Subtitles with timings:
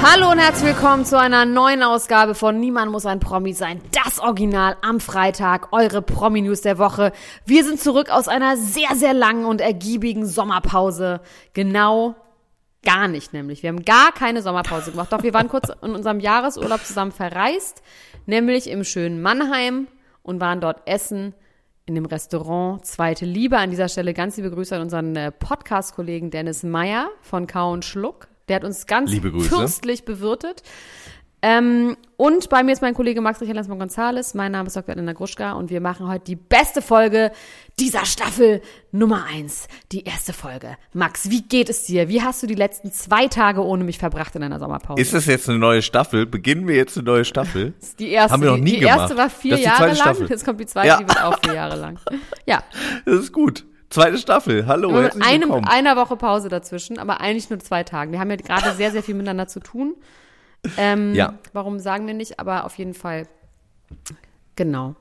[0.00, 3.80] Hallo und herzlich willkommen zu einer neuen Ausgabe von Niemand muss ein Promi sein.
[3.90, 7.10] Das Original am Freitag, eure Promi-News der Woche.
[7.46, 11.20] Wir sind zurück aus einer sehr, sehr langen und ergiebigen Sommerpause.
[11.52, 12.14] Genau
[12.84, 13.64] gar nicht nämlich.
[13.64, 15.12] Wir haben gar keine Sommerpause gemacht.
[15.12, 17.82] Doch wir waren kurz in unserem Jahresurlaub zusammen verreist,
[18.24, 19.88] nämlich im schönen Mannheim
[20.22, 21.34] und waren dort essen
[21.86, 23.58] in dem Restaurant Zweite Liebe.
[23.58, 27.84] An dieser Stelle ganz liebe Grüße an unseren äh, Podcast-Kollegen Dennis Meyer von Kau und
[27.84, 28.28] Schluck.
[28.48, 30.62] Der hat uns ganz fürstlich bewirtet.
[31.40, 34.34] Ähm, und bei mir ist mein Kollege Max Richard Lenzmann Gonzales.
[34.34, 34.96] Mein Name ist Dr.
[34.96, 37.30] Elena Gruschka und wir machen heute die beste Folge
[37.78, 38.60] dieser Staffel
[38.90, 39.68] Nummer eins.
[39.92, 40.76] Die erste Folge.
[40.92, 42.08] Max, wie geht es dir?
[42.08, 45.00] Wie hast du die letzten zwei Tage ohne mich verbracht in deiner Sommerpause?
[45.00, 46.26] Ist das jetzt eine neue Staffel?
[46.26, 47.74] Beginnen wir jetzt eine neue Staffel?
[47.78, 48.32] Das ist die erste.
[48.32, 48.96] Haben wir noch nie die gemacht.
[48.96, 49.96] Die erste war vier Jahre lang.
[49.96, 50.28] Staffel.
[50.28, 50.96] Jetzt kommt die zweite, ja.
[50.96, 51.98] die wird auch vier Jahre lang.
[52.46, 52.64] Ja.
[53.04, 53.64] Das ist gut.
[53.90, 54.90] Zweite Staffel, hallo.
[54.90, 58.12] Und mit einem, einer Woche Pause dazwischen, aber eigentlich nur zwei Tagen.
[58.12, 59.94] Wir haben ja gerade sehr, sehr viel miteinander zu tun.
[60.76, 61.38] Ähm, ja.
[61.52, 62.38] Warum sagen wir nicht?
[62.38, 63.26] Aber auf jeden Fall,
[64.56, 64.94] genau.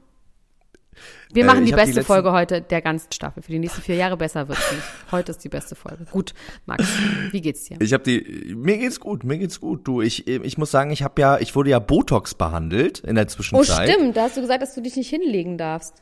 [1.31, 3.43] Wir machen äh, die beste die Folge heute der ganzen Staffel.
[3.43, 4.83] Für die nächsten vier Jahre besser wird es nicht.
[5.11, 6.05] Heute ist die beste Folge.
[6.09, 6.33] Gut,
[6.65, 6.85] Max,
[7.31, 7.77] wie geht's dir?
[7.81, 8.55] Ich habe die.
[8.55, 9.23] Mir geht's gut.
[9.23, 9.87] Mir geht's gut.
[9.87, 13.27] Du, ich, ich muss sagen, ich habe ja, ich wurde ja Botox behandelt in der
[13.27, 13.89] Zwischenzeit.
[13.89, 14.17] Oh, stimmt.
[14.17, 16.01] Da hast du gesagt, dass du dich nicht hinlegen darfst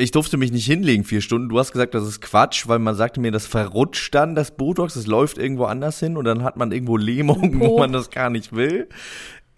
[0.00, 1.48] ich durfte mich nicht hinlegen vier Stunden.
[1.48, 4.94] Du hast gesagt, das ist Quatsch, weil man sagte mir, das verrutscht dann, das Botox,
[4.94, 8.30] das läuft irgendwo anders hin und dann hat man irgendwo Lähmungen, wo man das gar
[8.30, 8.88] nicht will.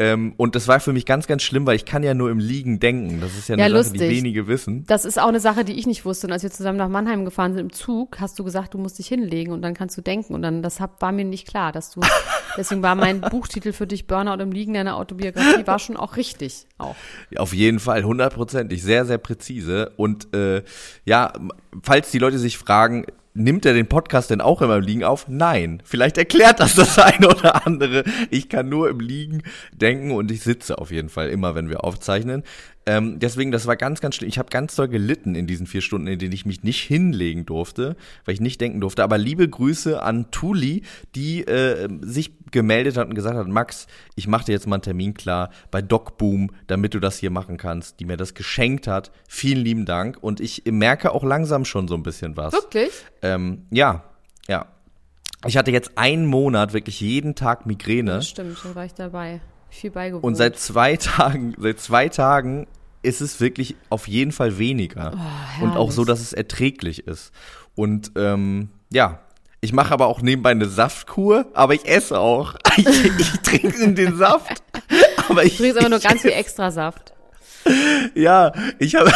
[0.00, 2.38] Ähm, und das war für mich ganz, ganz schlimm, weil ich kann ja nur im
[2.38, 3.20] Liegen denken.
[3.20, 4.86] Das ist ja eine ja, Sache, die wenige wissen.
[4.86, 6.26] Das ist auch eine Sache, die ich nicht wusste.
[6.26, 8.98] Und als wir zusammen nach Mannheim gefahren sind im Zug, hast du gesagt, du musst
[8.98, 10.32] dich hinlegen und dann kannst du denken.
[10.32, 12.00] Und dann, das war mir nicht klar, dass du,
[12.56, 16.66] deswegen war mein Buchtitel für dich Burnout im Liegen, deine Autobiografie, war schon auch richtig.
[16.78, 16.96] Auch.
[17.28, 19.92] Ja, auf jeden Fall, hundertprozentig, sehr, sehr präzise.
[19.98, 20.62] Und äh,
[21.04, 21.34] ja,
[21.82, 23.04] falls die Leute sich fragen,
[23.34, 25.26] nimmt er den Podcast denn auch immer im Liegen auf?
[25.28, 25.82] Nein.
[25.84, 28.04] Vielleicht erklärt das das eine oder andere.
[28.30, 29.42] Ich kann nur im Liegen
[29.72, 32.42] denken und ich sitze auf jeden Fall immer, wenn wir aufzeichnen.
[32.86, 34.28] Ähm, deswegen, das war ganz, ganz schlimm.
[34.28, 37.44] Ich habe ganz doll gelitten in diesen vier Stunden, in denen ich mich nicht hinlegen
[37.44, 39.04] durfte, weil ich nicht denken durfte.
[39.04, 40.82] Aber liebe Grüße an Tuli,
[41.14, 43.86] die äh, sich gemeldet hat und gesagt hat, Max,
[44.16, 47.58] ich mache dir jetzt mal einen Termin klar bei DocBoom, damit du das hier machen
[47.58, 49.12] kannst, die mir das geschenkt hat.
[49.28, 50.16] Vielen lieben Dank.
[50.20, 52.54] Und ich merke auch langsam schon so ein bisschen was.
[52.54, 52.90] Wirklich?
[53.20, 54.04] Ähm, ja,
[54.48, 54.66] ja.
[55.46, 58.12] Ich hatte jetzt einen Monat wirklich jeden Tag Migräne.
[58.12, 59.40] Das stimmt, da war ich dabei
[59.70, 60.24] viel beigewohnt.
[60.24, 62.66] Und seit zwei Tagen, seit zwei Tagen
[63.02, 65.12] ist es wirklich auf jeden Fall weniger.
[65.14, 67.32] Oh, und auch so, dass es erträglich ist.
[67.74, 69.20] Und ähm, ja,
[69.62, 72.54] ich mache aber auch nebenbei eine Saftkur, aber ich esse auch.
[72.76, 74.62] Ich, ich trinke den Saft.
[75.28, 77.12] Aber ich, du trinkst aber nur ganz viel extra Saft.
[78.14, 79.12] Ja, ich habe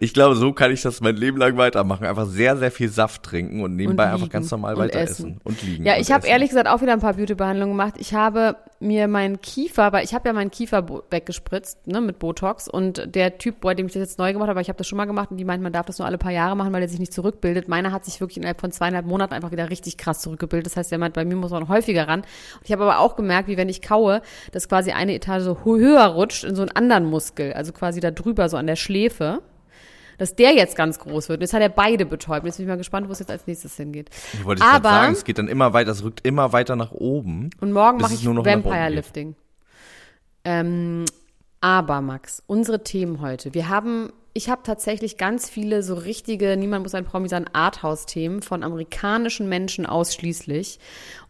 [0.00, 2.06] ich glaube, so kann ich das mein Leben lang weitermachen.
[2.06, 5.12] Einfach sehr, sehr viel Saft trinken und nebenbei und einfach ganz normal weiter essen.
[5.12, 5.40] essen.
[5.44, 5.84] und liegen.
[5.84, 7.94] Ja, ich habe ehrlich gesagt auch wieder ein paar Beauty-Behandlungen gemacht.
[7.98, 12.68] Ich habe mir meinen Kiefer, weil ich habe ja meinen Kiefer weggespritzt, ne, mit Botox.
[12.68, 14.96] Und der Typ, bei dem ich das jetzt neu gemacht habe, ich habe das schon
[14.96, 16.88] mal gemacht und die meint, man darf das nur alle paar Jahre machen, weil er
[16.88, 17.68] sich nicht zurückbildet.
[17.68, 20.66] Meiner hat sich wirklich innerhalb von zweieinhalb Monaten einfach wieder richtig krass zurückgebildet.
[20.66, 22.20] Das heißt, der meint, bei mir muss man häufiger ran.
[22.20, 24.20] Und ich habe aber auch gemerkt, wie wenn ich kaue,
[24.50, 27.52] dass quasi eine Etage so höher rutscht in so einen anderen Muskel.
[27.52, 29.42] Also quasi da drüber, so an der Schläfe
[30.18, 31.40] dass der jetzt ganz groß wird.
[31.40, 32.46] Jetzt hat er beide betäubt.
[32.46, 34.10] Jetzt bin ich mal gespannt, wo es jetzt als nächstes hingeht.
[34.32, 37.50] Ich wollte gerade sagen, es geht dann immer weiter, es rückt immer weiter nach oben.
[37.60, 39.34] Und morgen mache ich Vampire Lifting.
[40.44, 41.04] Ähm,
[41.60, 43.54] aber Max, unsere Themen heute.
[43.54, 48.42] Wir haben, ich habe tatsächlich ganz viele so richtige, niemand muss ein Promi sein, Arthouse-Themen
[48.42, 50.80] von amerikanischen Menschen ausschließlich.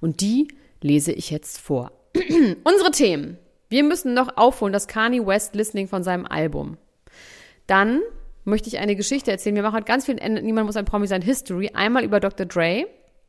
[0.00, 0.48] Und die
[0.80, 1.92] lese ich jetzt vor.
[2.64, 3.38] unsere Themen.
[3.68, 6.76] Wir müssen noch aufholen, das Kanye West Listening von seinem Album.
[7.66, 8.00] Dann
[8.44, 9.54] möchte ich eine Geschichte erzählen.
[9.54, 11.70] Wir machen heute ganz viel, Niemand muss ein Promi sein, History.
[11.74, 12.46] Einmal über Dr.
[12.46, 12.86] Dre,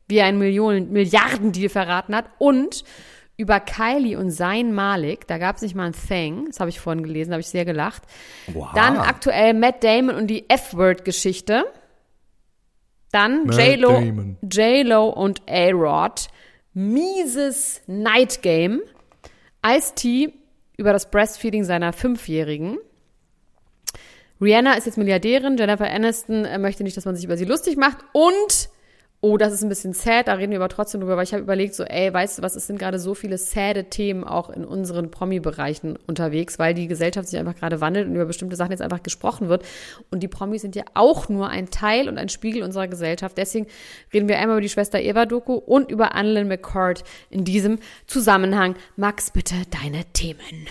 [0.08, 2.84] wie er einen Millionen, Milliardendeal verraten hat und
[3.36, 6.78] über Kylie und sein Malik, da gab es nicht mal ein Thing, das habe ich
[6.78, 8.02] vorhin gelesen, da habe ich sehr gelacht.
[8.46, 8.70] Wow.
[8.74, 11.64] Dann aktuell Matt Damon und die F-Word-Geschichte.
[13.10, 14.00] Dann J-Lo.
[14.42, 16.28] J-Lo und A-Rod.
[16.74, 18.82] Mieses Night Game.
[19.66, 20.32] Ice-T
[20.76, 22.78] über das Breastfeeding seiner Fünfjährigen.
[24.44, 27.76] Rihanna ist jetzt Milliardärin, Jennifer Aniston äh, möchte nicht, dass man sich über sie lustig
[27.76, 28.68] macht und
[29.24, 31.42] oh, das ist ein bisschen sad, da reden wir aber trotzdem drüber, weil ich habe
[31.42, 34.66] überlegt, so, ey, weißt du was, es sind gerade so viele sade Themen auch in
[34.66, 38.82] unseren Promi-Bereichen unterwegs, weil die Gesellschaft sich einfach gerade wandelt und über bestimmte Sachen jetzt
[38.82, 39.64] einfach gesprochen wird.
[40.10, 43.38] Und die Promis sind ja auch nur ein Teil und ein Spiegel unserer Gesellschaft.
[43.38, 43.66] Deswegen
[44.12, 48.74] reden wir einmal über die Schwester Eva-Doku und über Annalyn McCord in diesem Zusammenhang.
[48.96, 50.68] Max, bitte deine Themen.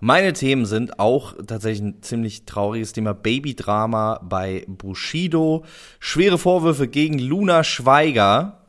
[0.00, 3.14] Meine Themen sind auch tatsächlich ein ziemlich trauriges Thema.
[3.14, 5.64] Babydrama bei Bushido.
[6.00, 8.60] Schwere Vorwürfe gegen Luna Schweiger.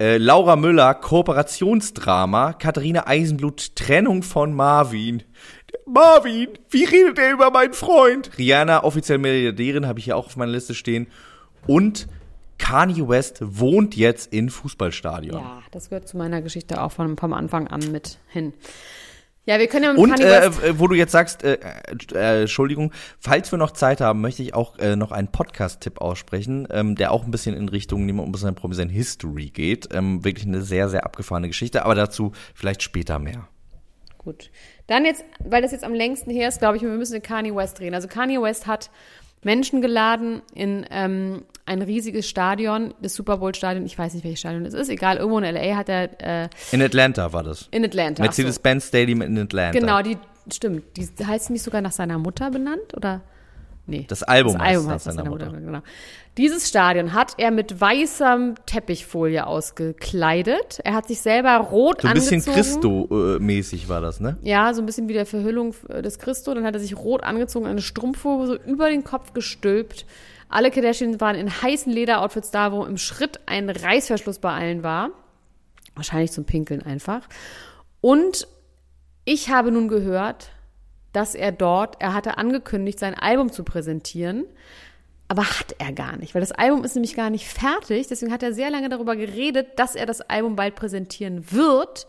[0.00, 2.54] Äh, Laura Müller, Kooperationsdrama.
[2.54, 5.22] Katharina Eisenblut, Trennung von Marvin.
[5.84, 8.30] Marvin, wie redet er über meinen Freund?
[8.38, 11.08] Rihanna, offiziell Milliardärin, habe ich hier auch auf meiner Liste stehen.
[11.66, 12.08] Und
[12.56, 15.38] Kanye West wohnt jetzt in Fußballstadion.
[15.38, 18.54] Ja, das gehört zu meiner Geschichte auch von, vom Anfang an mit hin.
[19.46, 21.58] Ja, wir können ja mit Und äh, wo du jetzt sagst, äh,
[22.14, 26.66] äh, Entschuldigung, falls wir noch Zeit haben, möchte ich auch äh, noch einen Podcast-Tipp aussprechen,
[26.70, 29.88] ähm, der auch ein bisschen in Richtung Niemand muss ein Promi sein History geht.
[29.92, 33.48] Ähm, wirklich eine sehr, sehr abgefahrene Geschichte, aber dazu vielleicht später mehr.
[34.16, 34.50] Gut.
[34.86, 37.54] Dann jetzt, weil das jetzt am längsten her ist, glaube ich, wir müssen den Kanye
[37.54, 37.94] West drehen.
[37.94, 38.90] Also Kanye West hat
[39.44, 44.40] Menschen geladen in ähm, ein riesiges Stadion, das Super Bowl Stadion, ich weiß nicht, welches
[44.40, 47.68] Stadion es ist, egal, irgendwo in LA hat er äh, In Atlanta war das.
[47.70, 48.22] in Atlanta.
[48.22, 48.42] ach so.
[48.42, 49.78] Mercedes-Benz Stadium in Atlanta.
[49.78, 50.18] Genau, die
[50.52, 50.84] stimmt.
[50.96, 53.22] Die heißt nicht sogar nach seiner Mutter benannt oder?
[53.86, 54.06] Nee.
[54.08, 55.60] Das Album das Album heißt heißt nach seiner seiner Mutter.
[55.60, 55.80] Genau.
[56.36, 60.80] Dieses Stadion hat er mit weißer Teppichfolie ausgekleidet.
[60.84, 62.54] Er hat sich selber rot So ein bisschen angezogen.
[62.56, 64.38] Christo-mäßig war das, ne?
[64.42, 66.54] Ja, so ein bisschen wie der Verhüllung des Christo.
[66.54, 70.06] Dann hat er sich rot angezogen, eine Strumpfhose über den Kopf gestülpt.
[70.48, 75.10] Alle Kardashians waren in heißen Lederoutfits da, wo im Schritt ein Reißverschluss bei allen war.
[75.94, 77.28] Wahrscheinlich zum Pinkeln einfach.
[78.00, 78.48] Und
[79.24, 80.50] ich habe nun gehört,
[81.14, 84.44] dass er dort, er hatte angekündigt, sein Album zu präsentieren,
[85.28, 88.08] aber hat er gar nicht, weil das Album ist nämlich gar nicht fertig.
[88.08, 92.06] Deswegen hat er sehr lange darüber geredet, dass er das Album bald präsentieren wird,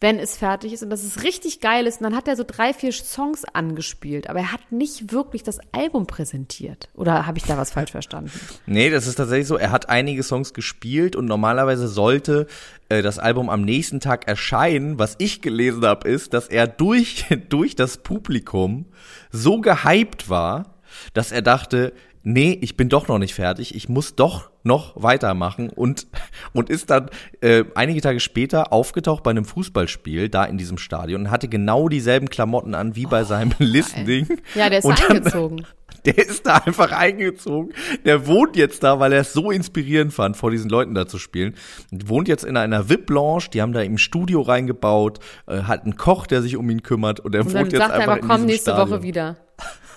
[0.00, 2.00] wenn es fertig ist und dass es richtig geil ist.
[2.00, 5.58] Und dann hat er so drei, vier Songs angespielt, aber er hat nicht wirklich das
[5.72, 6.88] Album präsentiert.
[6.94, 8.30] Oder habe ich da was falsch verstanden?
[8.66, 9.56] Nee, das ist tatsächlich so.
[9.56, 12.46] Er hat einige Songs gespielt und normalerweise sollte
[12.88, 14.98] äh, das Album am nächsten Tag erscheinen.
[14.98, 18.86] Was ich gelesen habe, ist, dass er durch, durch das Publikum
[19.30, 20.74] so gehypt war,
[21.14, 25.70] dass er dachte, nee, ich bin doch noch nicht fertig, ich muss doch noch weitermachen
[25.70, 26.06] und,
[26.52, 27.08] und ist dann
[27.40, 31.88] äh, einige Tage später aufgetaucht bei einem Fußballspiel da in diesem Stadion und hatte genau
[31.88, 34.26] dieselben Klamotten an wie bei seinem Listening.
[34.54, 35.66] Ja, der ist Und da dann- eingezogen.
[36.06, 37.74] Der ist da einfach eingezogen.
[38.06, 41.18] Der wohnt jetzt da, weil er es so inspirierend fand, vor diesen Leuten da zu
[41.18, 41.54] spielen.
[41.92, 45.96] Und wohnt jetzt in einer VIP-Lounge, die haben da im Studio reingebaut, äh, hat einen
[45.96, 48.22] Koch, der sich um ihn kümmert und er Und wohnt jetzt sagt er einfach einfach,
[48.22, 48.90] in komm nächste Stadion.
[48.90, 49.36] Woche wieder.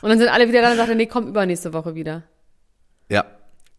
[0.03, 2.23] Und dann sind alle wieder da und sagt er, nee, komm übernächste Woche wieder.
[3.09, 3.23] Ja.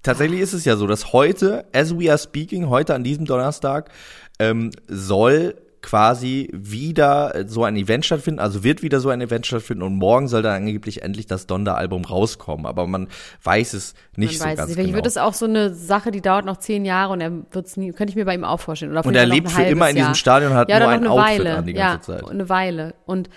[0.02, 3.90] Tatsächlich ist es ja so, dass heute, as we are speaking, heute an diesem Donnerstag,
[4.38, 9.82] ähm, soll quasi wieder so ein Event stattfinden, also wird wieder so ein Event stattfinden
[9.82, 13.08] und morgen soll dann angeblich endlich das Donda-Album rauskommen, aber man
[13.42, 14.76] weiß es nicht Man so weiß es ganz nicht.
[14.76, 14.96] Vielleicht genau.
[14.96, 17.92] wird es auch so eine Sache, die dauert noch zehn Jahre und er wird's nie,
[17.92, 18.92] könnte ich mir bei ihm auch vorstellen.
[18.92, 20.14] Oder Und er lebt für immer in diesem Jahr.
[20.14, 21.56] Stadion, hat ja, nur ein Outfit Weile.
[21.56, 22.30] an die ja, ganze Zeit.
[22.30, 22.94] eine Weile.
[23.04, 23.28] Und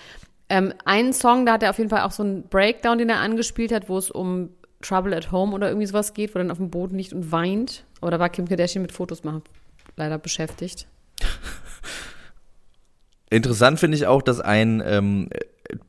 [0.50, 3.20] ähm, einen Song, da hat er auf jeden Fall auch so einen Breakdown, den er
[3.20, 4.50] angespielt hat, wo es um
[4.82, 7.32] Trouble at Home oder irgendwie sowas geht, wo er dann auf dem Boden liegt und
[7.32, 7.84] weint.
[8.02, 9.44] Oder war Kim Kardashian mit Fotos machen
[9.98, 10.88] leider beschäftigt.
[13.30, 15.30] Interessant finde ich auch, dass ein ähm,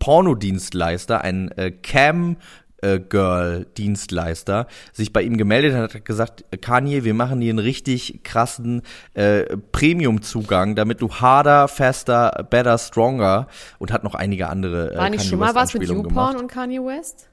[0.00, 2.38] Pornodienstleister, ein äh, Cam
[2.82, 7.58] äh, Girl Dienstleister sich bei ihm gemeldet hat, hat gesagt, Kanye, wir machen hier einen
[7.58, 8.82] richtig krassen
[9.14, 14.97] äh, Premium Zugang, damit du harder, faster, better, stronger und hat noch einige andere äh,
[14.97, 17.28] War nicht Kanye schon mal was mit YouPorn und Kanye West?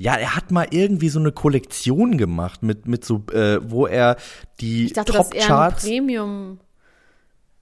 [0.00, 4.16] Ja, er hat mal irgendwie so eine Kollektion gemacht mit mit so äh, wo er
[4.60, 6.60] die Ich dachte, Top ist eher ein Charts Premium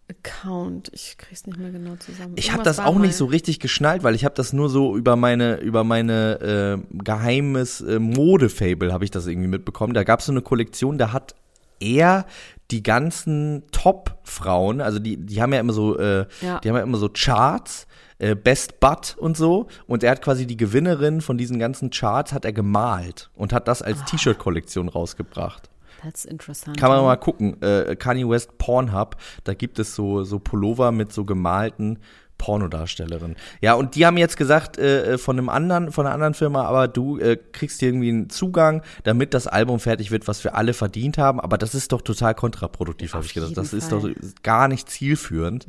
[0.08, 0.90] Account.
[0.92, 2.34] Ich krieg's nicht mehr genau zusammen.
[2.36, 3.00] Ich habe das auch mal.
[3.00, 6.96] nicht so richtig geschnallt, weil ich habe das nur so über meine über meine äh,
[7.02, 9.94] geheimes äh, Modefable habe ich das irgendwie mitbekommen.
[9.94, 11.34] Da gab es so eine Kollektion, da hat
[11.80, 12.24] er
[12.70, 16.60] die ganzen Top-Frauen, also die die haben ja immer so äh, Ja.
[16.60, 17.86] die haben ja immer so Charts,
[18.18, 22.32] äh, Best Butt und so und er hat quasi die Gewinnerin von diesen ganzen Charts
[22.32, 25.68] hat er gemalt und hat das als T-Shirt-Kollektion rausgebracht.
[26.06, 26.78] That's interessant.
[26.78, 27.60] Kann man mal gucken.
[27.60, 31.98] Äh, Kanye West Pornhub, da gibt es so, so Pullover mit so gemalten
[32.38, 33.34] Pornodarstellerinnen.
[33.60, 36.86] Ja, und die haben jetzt gesagt, äh, von einem anderen, von einer anderen Firma, aber
[36.86, 40.74] du äh, kriegst hier irgendwie einen Zugang, damit das Album fertig wird, was wir alle
[40.74, 41.40] verdient haben.
[41.40, 43.56] Aber das ist doch total kontraproduktiv, habe ich gedacht.
[43.56, 44.14] Das ist doch Fall.
[44.44, 45.66] gar nicht zielführend.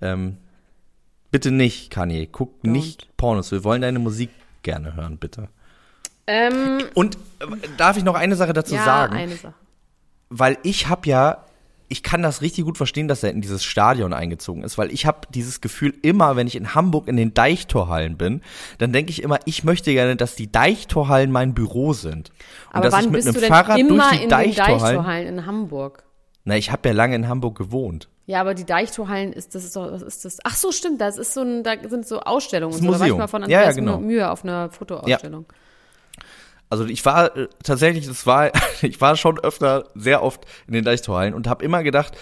[0.00, 0.38] Ähm,
[1.30, 2.26] bitte nicht, Kanye.
[2.26, 2.70] Guck Don't.
[2.70, 3.52] nicht Pornos.
[3.52, 4.30] Wir wollen deine Musik
[4.62, 5.48] gerne hören, bitte.
[6.26, 9.14] Ähm, Und äh, darf ich noch eine Sache dazu ja, sagen?
[9.14, 9.54] eine Sache.
[10.28, 11.44] Weil ich habe ja,
[11.88, 15.06] ich kann das richtig gut verstehen, dass er in dieses Stadion eingezogen ist, weil ich
[15.06, 18.42] habe dieses Gefühl immer, wenn ich in Hamburg in den Deichtorhallen bin,
[18.78, 22.30] dann denke ich immer, ich möchte gerne, dass die Deichtorhallen mein Büro sind.
[22.68, 24.20] Und Aber dass wann ich mit bist du einem denn Fahrrad immer durch die in
[24.22, 24.80] den Deichtorhallen.
[24.80, 26.04] Deichtorhallen in Hamburg?
[26.44, 28.08] Na, ich habe ja lange in Hamburg gewohnt.
[28.26, 30.38] Ja, aber die Deichtorhallen ist das ist doch, was ist das?
[30.42, 32.72] Ach so, stimmt, das ist so ein, da sind so Ausstellungen.
[32.72, 32.86] Das so.
[32.86, 33.18] Da war ich Museum.
[33.18, 33.98] mal von Ja, ja, Andreas genau.
[33.98, 35.46] Mühe auf einer Fotoausstellung.
[36.68, 38.50] Also ich war äh, tatsächlich, das war,
[38.82, 42.16] ich war schon öfter, sehr oft in den Deichtorhallen und habe immer gedacht,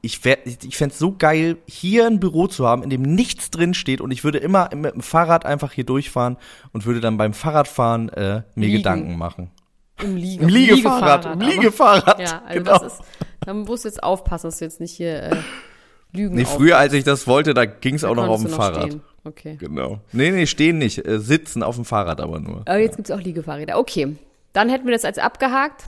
[0.00, 3.72] ich, wär, ich, fänd's so geil, hier ein Büro zu haben, in dem nichts drin
[3.72, 6.36] steht und ich würde immer mit dem Fahrrad einfach hier durchfahren
[6.72, 8.76] und würde dann beim Fahrradfahren äh, mir Liegen.
[8.78, 9.50] Gedanken machen.
[10.02, 12.20] Im, Liege, Im Liegefahrrad, im Liegefahrrad.
[12.20, 12.78] Ja, also genau.
[12.78, 13.02] das ist,
[13.40, 15.36] da musst du jetzt aufpassen, dass du jetzt nicht hier äh,
[16.12, 18.88] Lügen nee, früher, als ich das wollte, da ging's da auch noch auf dem Fahrrad.
[18.88, 19.02] stehen.
[19.24, 19.56] Okay.
[19.58, 20.00] Genau.
[20.12, 22.62] Nee, nee, stehen nicht, äh, sitzen auf dem Fahrrad aber nur.
[22.66, 23.78] Aber jetzt gibt's auch Liegefahrräder.
[23.78, 24.16] Okay,
[24.52, 25.84] dann hätten wir das als abgehakt.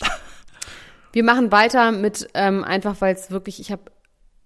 [1.12, 3.82] Wir machen weiter mit, ähm, einfach weil es wirklich, ich habe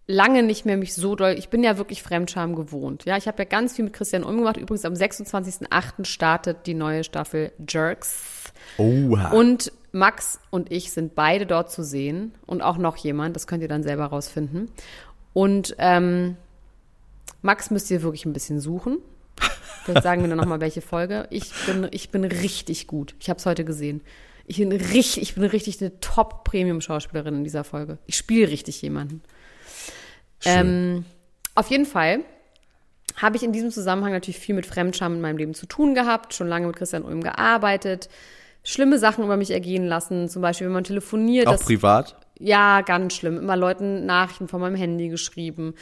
[0.07, 3.05] lange nicht mehr mich so doll, ich bin ja wirklich Fremdscham gewohnt.
[3.05, 4.57] Ja, ich habe ja ganz viel mit Christian Ulm gemacht.
[4.57, 6.05] Übrigens am 26.08.
[6.05, 8.53] startet die neue Staffel Jerks.
[8.79, 9.33] Oha.
[9.33, 13.63] Und Max und ich sind beide dort zu sehen und auch noch jemand, das könnt
[13.63, 14.71] ihr dann selber rausfinden.
[15.35, 16.37] Und ähm,
[17.41, 18.99] Max müsst ihr wirklich ein bisschen suchen.
[19.85, 21.27] Vielleicht sagen wir dann nochmal, welche Folge.
[21.31, 23.15] Ich bin, ich bin richtig gut.
[23.19, 24.03] Ich habe es heute gesehen.
[24.47, 27.99] Ich bin richtig, ich bin richtig eine Top-Premium-Schauspielerin in dieser Folge.
[28.07, 29.23] Ich spiele richtig jemanden.
[30.45, 31.05] Ähm,
[31.55, 32.21] auf jeden Fall
[33.17, 36.35] habe ich in diesem Zusammenhang natürlich viel mit Fremdscham in meinem Leben zu tun gehabt,
[36.35, 38.09] schon lange mit Christian Ulm gearbeitet,
[38.65, 42.17] schlimme Sachen über mich ergehen lassen, zum Beispiel, wenn man telefoniert, auch privat?
[42.43, 45.75] Ja, ganz schlimm, immer Leuten Nachrichten von meinem Handy geschrieben,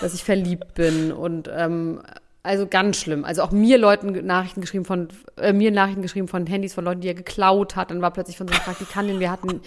[0.00, 1.12] dass ich verliebt bin.
[1.12, 2.00] Und ähm,
[2.46, 3.24] also ganz schlimm.
[3.24, 7.00] Also auch mir Leuten Nachrichten geschrieben von, äh, mir Nachrichten geschrieben von Handys von Leuten,
[7.00, 7.90] die er geklaut hat.
[7.90, 9.60] Dann war plötzlich von so einer Praktikantin, wir hatten,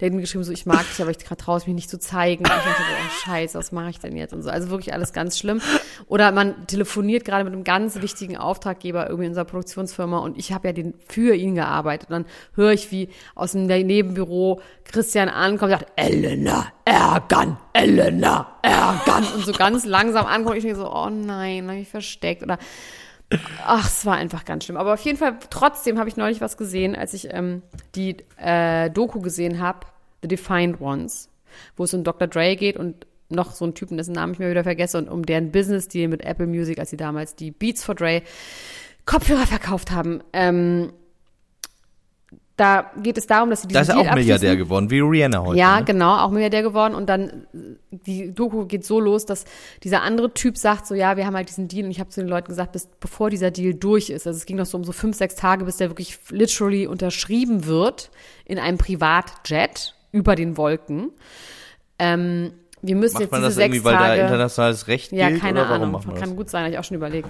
[0.00, 2.44] der hat geschrieben, so ich mag dich, aber ich traue es mich nicht zu zeigen.
[2.44, 4.32] Und ich dachte so, oh Scheiße, was mache ich denn jetzt?
[4.32, 4.50] Und so.
[4.50, 5.60] Also wirklich alles ganz schlimm.
[6.06, 10.52] Oder man telefoniert gerade mit einem ganz wichtigen Auftraggeber irgendwie in unserer Produktionsfirma und ich
[10.52, 12.10] habe ja den, für ihn gearbeitet.
[12.10, 18.58] Und dann höre ich, wie aus dem Nebenbüro Christian ankommt und sagt, Elena, ärgern, Elena,
[18.62, 19.24] ärgern.
[19.34, 20.26] Und so ganz langsam.
[20.26, 22.42] Und ich denke so, oh nein, habe ich versteckt.
[22.42, 22.58] Oder
[23.64, 24.76] Ach, es war einfach ganz schlimm.
[24.76, 27.62] Aber auf jeden Fall, trotzdem habe ich neulich was gesehen, als ich ähm,
[27.94, 29.80] die äh, Doku gesehen habe,
[30.22, 31.28] The Defined Ones,
[31.76, 32.28] wo es um Dr.
[32.28, 35.26] Dre geht und noch so einen Typen, dessen Namen ich mir wieder vergesse, und um
[35.26, 38.22] deren Business-Deal mit Apple Music, als sie damals die Beats for Dre
[39.06, 40.22] Kopfhörer verkauft haben.
[40.32, 40.92] Ähm,
[42.56, 45.44] da geht es darum, dass sie Da diesen ist er auch Milliardär geworden, wie Rihanna
[45.44, 45.58] heute.
[45.58, 45.84] Ja, ne?
[45.84, 46.94] genau, auch Milliardär geworden.
[46.94, 47.46] Und dann,
[47.90, 49.44] die Doku geht so los, dass
[49.82, 51.84] dieser andere Typ sagt so, ja, wir haben halt diesen Deal.
[51.84, 54.46] Und ich habe zu den Leuten gesagt, bis, bevor dieser Deal durch ist, also es
[54.46, 58.10] ging noch so um so fünf, sechs Tage, bis der wirklich literally unterschrieben wird
[58.46, 61.10] in einem Privatjet über den Wolken.
[61.98, 64.16] Ähm, wir müssen Macht jetzt man diese das sechs irgendwie, weil Tage...
[64.20, 65.40] da internationales Recht Ja, gilt?
[65.42, 66.14] keine oder warum Ahnung.
[66.14, 67.28] Kann gut sein, habe ich auch schon überlegt.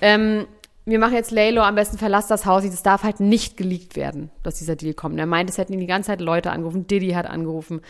[0.00, 0.46] Ähm,
[0.84, 2.64] wir machen jetzt Laylo, am besten verlass das Haus.
[2.64, 5.18] Es darf halt nicht geleakt werden, dass dieser Deal kommt.
[5.18, 6.86] Er meint, es hätten ihn die ganze Zeit Leute angerufen.
[6.86, 7.80] Diddy hat angerufen.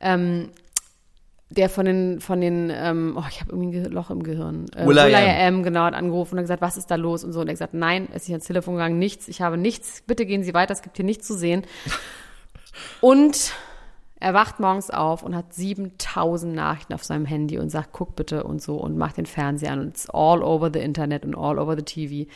[0.00, 0.50] Ähm,
[1.50, 4.66] der von den, von den, ähm, oh, ich habe irgendwie ein Loch im Gehirn.
[4.76, 4.86] Äh.
[4.86, 7.40] Will.i.am, genau, hat angerufen und hat gesagt, was ist da los und so.
[7.40, 10.02] Und er hat gesagt, nein, er ist nicht ans Telefon gegangen, nichts, ich habe nichts,
[10.06, 11.64] bitte gehen Sie weiter, es gibt hier nichts zu sehen.
[13.00, 13.52] Und
[14.20, 18.44] er wacht morgens auf und hat 7000 Nachrichten auf seinem Handy und sagt, guck bitte
[18.44, 21.58] und so und macht den Fernseher an und it's all over the Internet und all
[21.58, 22.28] over the TV.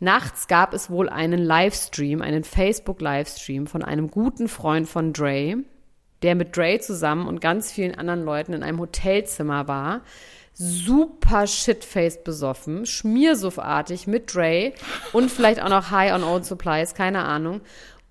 [0.00, 5.58] Nachts gab es wohl einen Livestream, einen Facebook-Livestream von einem guten Freund von Dre,
[6.22, 10.02] der mit Dre zusammen und ganz vielen anderen Leuten in einem Hotelzimmer war.
[10.52, 14.72] Super shitfaced besoffen, schmiersuffartig mit Dre
[15.12, 17.60] und vielleicht auch noch High on Old Supplies, keine Ahnung.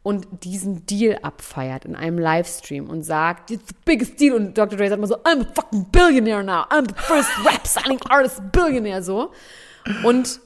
[0.06, 4.36] Und diesen Deal abfeiert in einem Livestream und sagt, it's the biggest deal.
[4.36, 4.78] Und Dr.
[4.78, 6.62] Dre sagt immer so, I'm a fucking billionaire now.
[6.70, 9.32] I'm the first rap-signing artist billionaire, so.
[10.04, 10.40] Und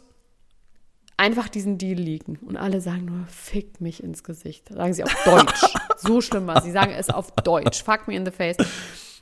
[1.17, 2.39] einfach diesen Deal liegen.
[2.47, 4.69] Und alle sagen nur, fick mich ins Gesicht.
[4.69, 5.61] Sagen sie auf Deutsch.
[5.97, 7.83] so schlimm war Sie sagen es auf Deutsch.
[7.83, 8.55] Fuck me in the face.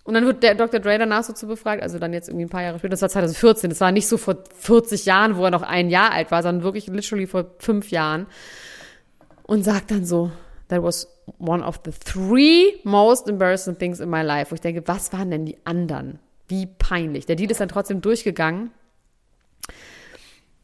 [0.04, 0.80] Und dann wird der Dr.
[0.80, 3.10] Dre danach so zu befragt, also dann jetzt irgendwie ein paar Jahre später, das war
[3.10, 6.44] 2014, das war nicht so vor 40 Jahren, wo er noch ein Jahr alt war,
[6.44, 8.28] sondern wirklich literally vor fünf Jahren.
[9.48, 10.32] Und sagt dann so,
[10.68, 11.08] that was
[11.40, 15.32] one of the three most embarrassing things in my life, wo ich denke, was waren
[15.32, 16.20] denn die anderen?
[16.48, 17.26] Wie peinlich.
[17.26, 18.72] Der Deal ist dann trotzdem durchgegangen.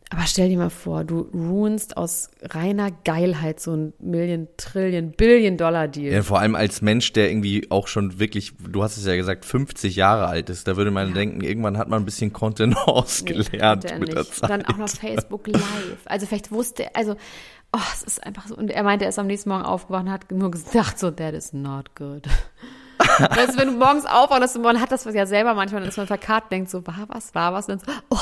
[0.09, 5.57] Aber stell dir mal vor, du ruinst aus reiner Geilheit so ein Million, Trillion, Billion
[5.57, 6.13] Dollar Deal.
[6.13, 9.43] Ja, vor allem als Mensch, der irgendwie auch schon wirklich, du hast es ja gesagt,
[9.43, 11.13] 50 Jahre alt ist, da würde man ja.
[11.15, 14.51] denken, irgendwann hat man ein bisschen Contenance nee, gelernt mit der Zeit.
[14.51, 15.63] Dann auch noch Facebook Live.
[16.05, 17.15] Also vielleicht wusste, also,
[17.73, 18.55] oh, es ist einfach so.
[18.55, 21.33] Und er meinte, er ist am nächsten Morgen aufgewacht und hat nur gesagt, so, that
[21.33, 22.27] is not good.
[22.97, 26.51] weißt du, wenn du morgens aufwachst, man hat das ja selber manchmal, ist man verkarrt,
[26.51, 28.17] denkt so, war was, war was, und dann so, oh,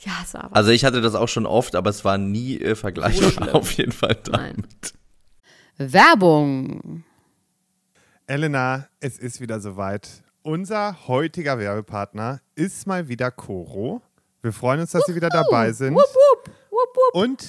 [0.00, 0.52] ja, es war was.
[0.52, 3.92] Also ich hatte das auch schon oft, aber es war nie äh, vergleichbar auf jeden
[3.92, 4.66] Fall damit.
[5.78, 5.92] Nein.
[5.92, 7.04] Werbung.
[8.26, 10.22] Elena, es ist wieder soweit.
[10.42, 14.02] Unser heutiger Werbepartner ist mal wieder Coro.
[14.42, 15.94] Wir freuen uns, dass Sie wieder dabei sind.
[15.94, 16.54] Wupp, wupp.
[17.12, 17.48] Und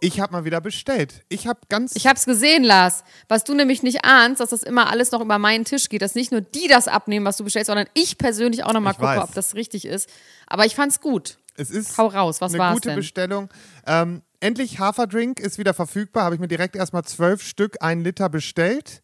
[0.00, 1.24] ich habe mal wieder bestellt.
[1.28, 1.96] Ich habe ganz.
[1.96, 3.04] Ich habe es gesehen, Lars.
[3.28, 6.14] Was du nämlich nicht ahnst, dass das immer alles noch über meinen Tisch geht, dass
[6.14, 8.96] nicht nur die das abnehmen, was du bestellst, sondern ich persönlich auch noch mal ich
[8.96, 9.24] gucke, weiß.
[9.24, 10.08] ob das richtig ist.
[10.46, 11.38] Aber ich fand's gut.
[11.56, 12.96] Es ist Hau raus, was eine gute denn?
[12.96, 13.48] Bestellung.
[13.86, 16.24] Ähm, endlich Haferdrink ist wieder verfügbar.
[16.24, 19.02] Habe ich mir direkt erstmal zwölf Stück, ein Liter bestellt.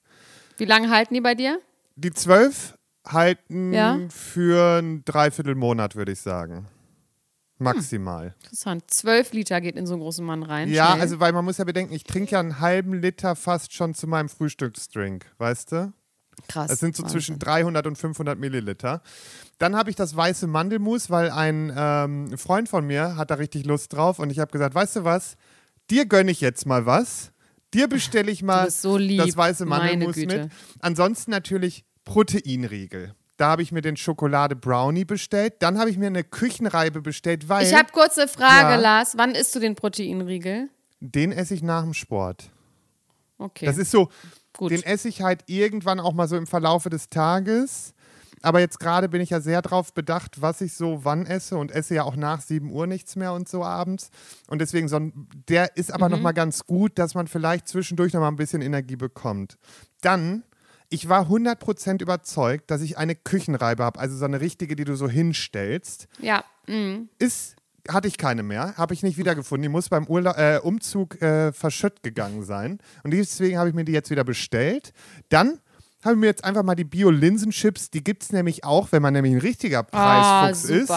[0.56, 1.58] Wie lange halten die bei dir?
[1.96, 2.74] Die zwölf
[3.06, 3.98] halten ja?
[4.08, 6.68] für ein Dreiviertelmonat, würde ich sagen.
[7.58, 8.26] Maximal.
[8.26, 8.84] Hm, interessant.
[8.88, 10.68] Zwölf Liter geht in so einen großen Mann rein.
[10.70, 11.00] Ja, schnell.
[11.00, 14.06] also weil man muss ja bedenken, ich trinke ja einen halben Liter fast schon zu
[14.06, 15.92] meinem Frühstücksdrink, weißt du?
[16.48, 16.68] Krass.
[16.68, 17.20] Das sind so Wahnsinn.
[17.20, 19.02] zwischen 300 und 500 Milliliter.
[19.58, 23.64] Dann habe ich das weiße Mandelmus, weil ein ähm, Freund von mir hat da richtig
[23.66, 25.36] Lust drauf und ich habe gesagt, weißt du was,
[25.90, 27.30] dir gönne ich jetzt mal was.
[27.72, 30.48] Dir bestelle ich mal so das weiße Mandelmus mit.
[30.80, 33.14] Ansonsten natürlich Proteinriegel.
[33.36, 35.54] Da habe ich mir den Schokolade Brownie bestellt.
[35.58, 37.66] Dann habe ich mir eine Küchenreibe bestellt, weil.
[37.66, 39.14] Ich habe kurze Frage, ja, Lars.
[39.16, 40.68] Wann isst du den Proteinriegel?
[41.00, 42.50] Den esse ich nach dem Sport.
[43.38, 43.66] Okay.
[43.66, 44.08] Das ist so.
[44.56, 44.70] Gut.
[44.70, 47.92] Den esse ich halt irgendwann auch mal so im Verlaufe des Tages.
[48.44, 51.72] Aber jetzt gerade bin ich ja sehr darauf bedacht, was ich so wann esse und
[51.72, 54.10] esse ja auch nach 7 Uhr nichts mehr und so abends.
[54.48, 56.16] Und deswegen, so ein, der ist aber mhm.
[56.16, 59.56] nochmal ganz gut, dass man vielleicht zwischendurch nochmal ein bisschen Energie bekommt.
[60.02, 60.44] Dann
[60.88, 64.94] ich war 100% überzeugt, dass ich eine Küchenreibe habe, also so eine richtige, die du
[64.96, 66.06] so hinstellst.
[66.20, 66.44] Ja.
[66.66, 67.08] Mhm.
[67.18, 67.56] Ist,
[67.88, 69.62] hatte ich keine mehr, habe ich nicht wiedergefunden.
[69.62, 72.78] Die muss beim Urla äh, Umzug äh, verschütt gegangen sein.
[73.02, 74.92] Und deswegen habe ich mir die jetzt wieder bestellt.
[75.28, 75.58] Dann
[76.04, 79.14] habe ich mir jetzt einfach mal die Bio-Linsenchips, die gibt es nämlich auch, wenn man
[79.14, 80.92] nämlich ein richtiger Preisfuchs oh, ist.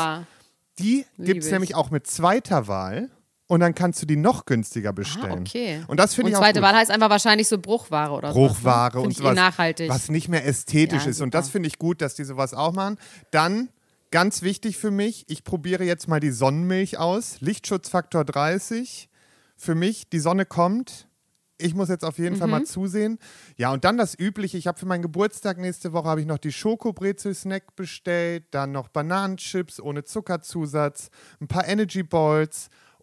[0.80, 3.10] Die gibt es nämlich auch mit zweiter Wahl
[3.48, 5.32] und dann kannst du die noch günstiger bestellen.
[5.32, 5.84] Ah, okay.
[5.88, 6.42] Und das finde ich auch.
[6.42, 8.40] Zweite Wahl heißt einfach wahrscheinlich so Bruchware oder so.
[8.40, 9.04] Bruchware ne?
[9.04, 9.90] und was, nachhaltig.
[9.90, 11.22] was nicht mehr ästhetisch ja, ist.
[11.22, 12.98] Und das finde ich gut, dass die sowas auch machen.
[13.32, 13.70] Dann
[14.12, 17.40] ganz wichtig für mich, ich probiere jetzt mal die Sonnenmilch aus.
[17.40, 19.10] Lichtschutzfaktor 30.
[19.56, 21.08] Für mich, die Sonne kommt.
[21.58, 22.40] Ich muss jetzt auf jeden mhm.
[22.40, 23.18] Fall mal zusehen.
[23.56, 24.58] Ja, und dann das Übliche.
[24.58, 28.90] Ich habe für meinen Geburtstag nächste Woche habe ich noch die Schokobrezel-Snack bestellt, dann noch
[28.90, 32.70] Bananenchips ohne Zuckerzusatz, ein paar Energy Balls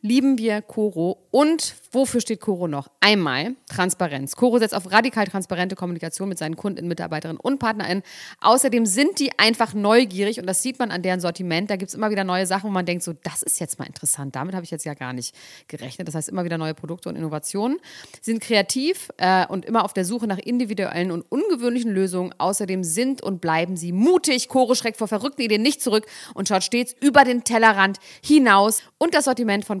[0.00, 1.18] lieben wir Coro.
[1.30, 2.88] Und wofür steht Coro noch?
[3.00, 4.36] Einmal Transparenz.
[4.36, 8.02] Coro setzt auf radikal transparente Kommunikation mit seinen Kunden, Mitarbeiterinnen und PartnerInnen.
[8.40, 11.70] Außerdem sind die einfach neugierig und das sieht man an deren Sortiment.
[11.70, 13.86] Da gibt es immer wieder neue Sachen, wo man denkt, so, das ist jetzt mal
[13.86, 14.36] interessant.
[14.36, 15.34] Damit habe ich jetzt ja gar nicht
[15.68, 16.08] gerechnet.
[16.08, 17.78] Das heißt, immer wieder neue Produkte und Innovationen.
[18.20, 22.34] Sie sind kreativ äh, und immer auf der Suche nach individuellen und ungewöhnlichen Lösungen.
[22.38, 24.48] Außerdem sind und bleiben sie mutig.
[24.48, 28.82] Coro schreckt vor verrückten Ideen nicht zurück und schaut stets über den Tellerrand hinaus.
[28.98, 29.80] Und das Sortiment von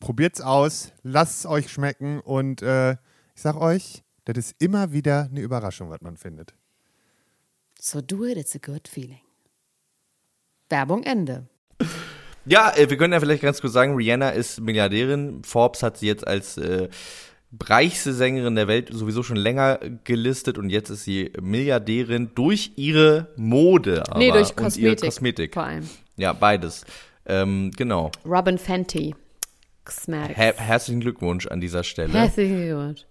[0.00, 5.28] Probiert's aus, lasst es euch schmecken und äh, ich sag euch, das ist immer wieder
[5.30, 6.54] eine Überraschung, was man findet.
[7.80, 9.20] So do it, it's a good feeling.
[10.68, 11.48] Werbung Ende.
[12.50, 15.42] Ja, äh, wir können ja vielleicht ganz kurz sagen, Rihanna ist Milliardärin.
[15.44, 16.88] Forbes hat sie jetzt als äh,
[17.62, 23.28] reichste Sängerin der Welt sowieso schon länger gelistet und jetzt ist sie Milliardärin durch ihre
[23.36, 24.02] Mode.
[24.08, 25.54] Aber, nee, durch Kosmetik, und ihre Kosmetik.
[25.54, 25.88] Vor allem.
[26.16, 26.86] Ja, beides.
[27.26, 28.10] Ähm, genau.
[28.24, 29.14] Robin Fenty.
[30.36, 32.12] Her herzlichen Glückwunsch an dieser Stelle.
[32.12, 33.06] Herzlichen Glückwunsch.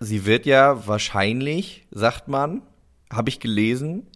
[0.00, 2.62] sie wird ja wahrscheinlich, sagt man,
[3.10, 4.06] habe ich gelesen,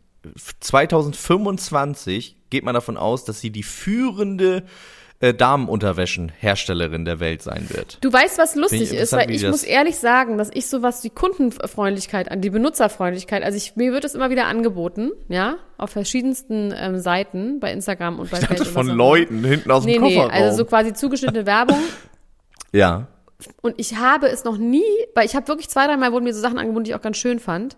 [0.60, 4.64] 2025 geht man davon aus, dass sie die führende
[5.20, 7.98] äh, Damenunterwäschenherstellerin der Welt sein wird.
[8.00, 12.30] Du weißt, was lustig ist, weil ich muss ehrlich sagen, dass ich sowas die Kundenfreundlichkeit
[12.30, 17.00] an die Benutzerfreundlichkeit, also ich, mir wird es immer wieder angeboten, ja, auf verschiedensten ähm,
[17.00, 18.68] Seiten bei Instagram und bei ich Facebook.
[18.68, 20.28] von Leuten hinten aus dem nee, Kofferraum.
[20.28, 21.78] Nee, also so quasi zugeschnittene Werbung.
[22.72, 23.08] ja.
[23.60, 24.82] Und ich habe es noch nie,
[25.14, 27.16] weil ich habe wirklich zwei, dreimal wurden mir so Sachen angeboten, die ich auch ganz
[27.16, 27.76] schön fand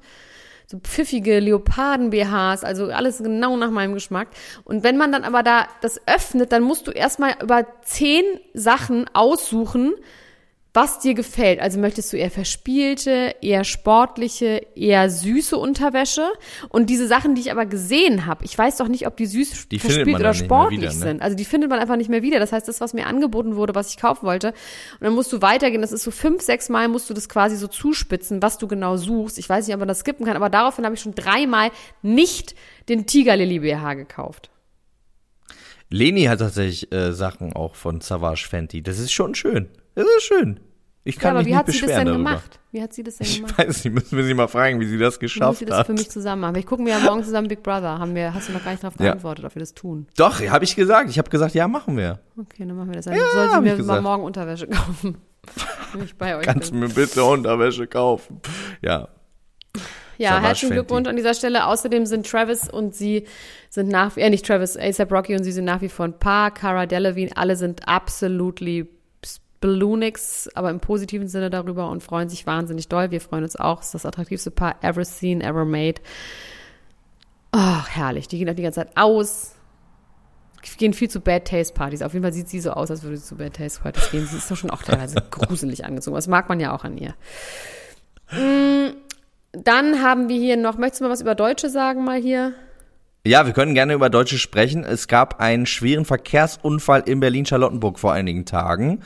[0.70, 4.28] so pfiffige Leoparden-BHs, also alles genau nach meinem Geschmack.
[4.62, 8.22] Und wenn man dann aber da das öffnet, dann musst du erstmal über zehn
[8.54, 9.94] Sachen aussuchen,
[10.72, 11.60] was dir gefällt.
[11.60, 16.28] Also möchtest du eher verspielte, eher sportliche, eher süße Unterwäsche?
[16.68, 19.68] Und diese Sachen, die ich aber gesehen habe, ich weiß doch nicht, ob die süß,
[19.68, 20.96] die verspielt oder sportlich wieder, ne?
[20.96, 21.22] sind.
[21.22, 22.38] Also die findet man einfach nicht mehr wieder.
[22.38, 25.42] Das heißt, das, was mir angeboten wurde, was ich kaufen wollte, und dann musst du
[25.42, 25.82] weitergehen.
[25.82, 28.96] Das ist so fünf, sechs Mal musst du das quasi so zuspitzen, was du genau
[28.96, 29.38] suchst.
[29.38, 31.70] Ich weiß nicht, ob man das skippen kann, aber daraufhin habe ich schon dreimal
[32.02, 32.54] nicht
[32.88, 34.50] den Tiger Lily BH gekauft.
[35.92, 38.80] Leni hat tatsächlich äh, Sachen auch von Savage Fenty.
[38.82, 39.68] Das ist schon schön.
[40.00, 40.60] Das ist schön.
[41.04, 42.12] Ich kann ja, aber mich wie hat sie das denn darüber.
[42.12, 42.60] gemacht?
[42.72, 43.54] Wie hat sie das denn gemacht?
[43.58, 45.54] Ich weiß nicht, müssen wir sie mal fragen, wie sie das geschafft hat.
[45.60, 46.54] Wie sie das für mich zusammen machen.
[46.54, 47.98] Wir gucken wir ja morgen zusammen Big Brother.
[47.98, 49.48] Haben wir, hast du noch gar nicht darauf geantwortet, ja.
[49.48, 50.06] ob wir das tun?
[50.16, 51.10] Doch, habe ich gesagt.
[51.10, 52.20] Ich habe gesagt, ja, machen wir.
[52.38, 53.04] Okay, dann machen wir das.
[53.04, 55.18] Dann ja, soll sie mir mal morgen Unterwäsche kaufen.
[55.92, 56.80] Wenn ich bei euch Kannst bin.
[56.80, 58.40] du mir bitte Unterwäsche kaufen?
[58.80, 59.08] Ja.
[60.18, 61.66] Ja, herzlichen Glückwunsch an dieser Stelle.
[61.66, 63.26] Außerdem sind Travis und sie
[63.70, 66.50] sind nach, äh, nicht Travis, ASAP Rocky und sie sind nach wie vor ein Paar.
[66.50, 68.86] Cara Delevingne, alle sind absolutely
[69.60, 73.10] Balloonix, aber im positiven Sinne darüber und freuen sich wahnsinnig doll.
[73.10, 73.80] Wir freuen uns auch.
[73.80, 76.00] Es ist das attraktivste Paar ever seen, ever made.
[77.52, 78.28] Ach, herrlich.
[78.28, 79.54] Die gehen auch die ganze Zeit aus.
[80.78, 82.02] Gehen viel zu Bad Taste Partys.
[82.02, 84.26] Auf jeden Fall sieht sie so aus, als würde sie zu Bad Taste Partys gehen.
[84.26, 86.14] Sie ist doch schon auch teilweise gruselig angezogen.
[86.14, 87.14] Das mag man ja auch an ihr.
[88.32, 88.94] Mm,
[89.52, 92.54] dann haben wir hier noch, möchtest du mal was über Deutsche sagen, mal hier?
[93.26, 94.84] Ja, wir können gerne über Deutsche sprechen.
[94.84, 99.02] Es gab einen schweren Verkehrsunfall in Berlin-Charlottenburg vor einigen Tagen.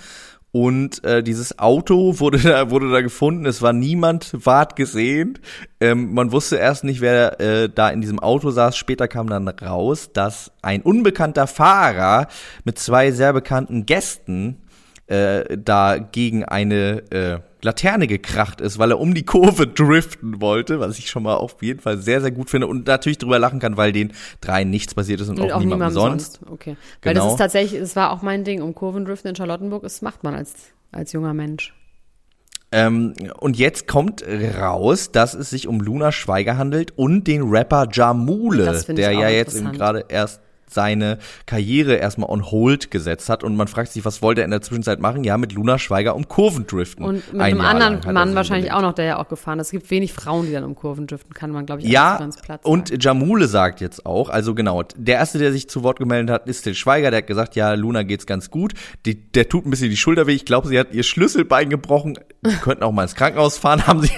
[0.54, 3.44] Und äh, dieses Auto wurde da, wurde da gefunden.
[3.44, 5.40] Es war niemand ward gesehen.
[5.80, 8.76] Ähm, man wusste erst nicht, wer äh, da in diesem Auto saß.
[8.76, 12.28] Später kam dann raus, dass ein unbekannter Fahrer
[12.62, 14.60] mit zwei sehr bekannten Gästen
[15.06, 20.80] äh, da gegen eine äh, Laterne gekracht ist, weil er um die Kurve driften wollte,
[20.80, 23.58] was ich schon mal auf jeden Fall sehr, sehr gut finde und natürlich drüber lachen
[23.58, 26.34] kann, weil den dreien nichts passiert ist und, und auch, auch niemandem sonst.
[26.34, 26.50] sonst.
[26.50, 26.76] Okay.
[27.00, 27.04] Genau.
[27.04, 30.22] Weil das ist tatsächlich, das war auch mein Ding, um Kurvendriften in Charlottenburg, das macht
[30.22, 30.54] man als,
[30.92, 31.74] als junger Mensch.
[32.72, 34.24] Ähm, und jetzt kommt
[34.58, 39.62] raus, dass es sich um Luna Schweiger handelt und den Rapper Jamule, der ja jetzt
[39.72, 40.40] gerade erst
[40.74, 44.50] seine Karriere erstmal on hold gesetzt hat und man fragt sich, was wollte er in
[44.50, 45.24] der Zwischenzeit machen?
[45.24, 47.04] Ja, mit Luna Schweiger um Kurven driften.
[47.04, 49.68] Und mit Ein einem anderen Mann wahrscheinlich auch noch, der ja auch gefahren ist.
[49.68, 52.40] Es gibt wenig Frauen, die dann um Kurven driften, kann man glaube ich ja, ganz
[52.40, 53.04] Platz und.
[53.04, 56.62] Jamule sagt jetzt auch, also genau, der erste, der sich zu Wort gemeldet hat, ist
[56.62, 58.72] Till Schweiger, der hat gesagt, ja, Luna geht's ganz gut.
[59.06, 60.32] Die, der tut ein bisschen die Schulter weh.
[60.34, 62.18] Ich glaube, sie hat ihr Schlüsselbein gebrochen.
[62.46, 64.10] Die könnten auch mal ins Krankenhaus fahren, haben sie,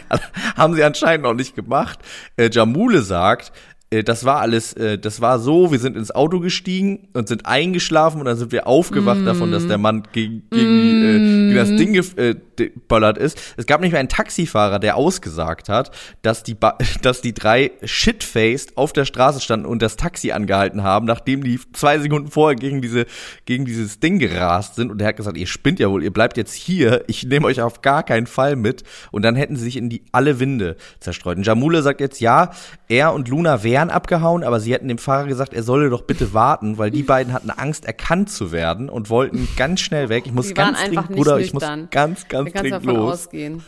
[0.57, 1.99] haben sie anscheinend noch nicht gemacht.
[2.37, 3.53] Äh, Jamule sagt,
[4.03, 8.21] das war alles, äh, das war so, wir sind ins Auto gestiegen und sind eingeschlafen
[8.21, 9.27] und dann sind wir aufgewacht mm.
[9.27, 11.05] davon, dass der Mann gegen, gegen, mm.
[11.05, 11.77] äh, gegen das.
[11.77, 13.39] Ding geböllert ist.
[13.57, 15.91] Es gab nicht mehr einen Taxifahrer, der ausgesagt hat,
[16.23, 20.83] dass die, ba dass die drei shitfaced auf der Straße standen und das Taxi angehalten
[20.83, 23.07] haben, nachdem die zwei Sekunden vorher gegen diese,
[23.45, 26.37] gegen dieses Ding gerast sind und der hat gesagt, ihr spinnt ja wohl, ihr bleibt
[26.37, 28.83] jetzt hier, ich nehme euch auf gar keinen Fall mit
[29.13, 31.37] und dann hätten sie sich in die alle Winde zerstreut.
[31.37, 32.51] Und Jamule sagt jetzt, ja,
[32.89, 36.03] er und Luna wären wären abgehauen, aber sie hätten dem Fahrer gesagt, er solle doch
[36.03, 40.25] bitte warten, weil die beiden hatten Angst, erkannt zu werden und wollten ganz schnell weg.
[40.27, 43.13] Ich muss ganz dringend, Bruder, ich muss ganz, ganz dringend los.
[43.13, 43.63] Ausgehen.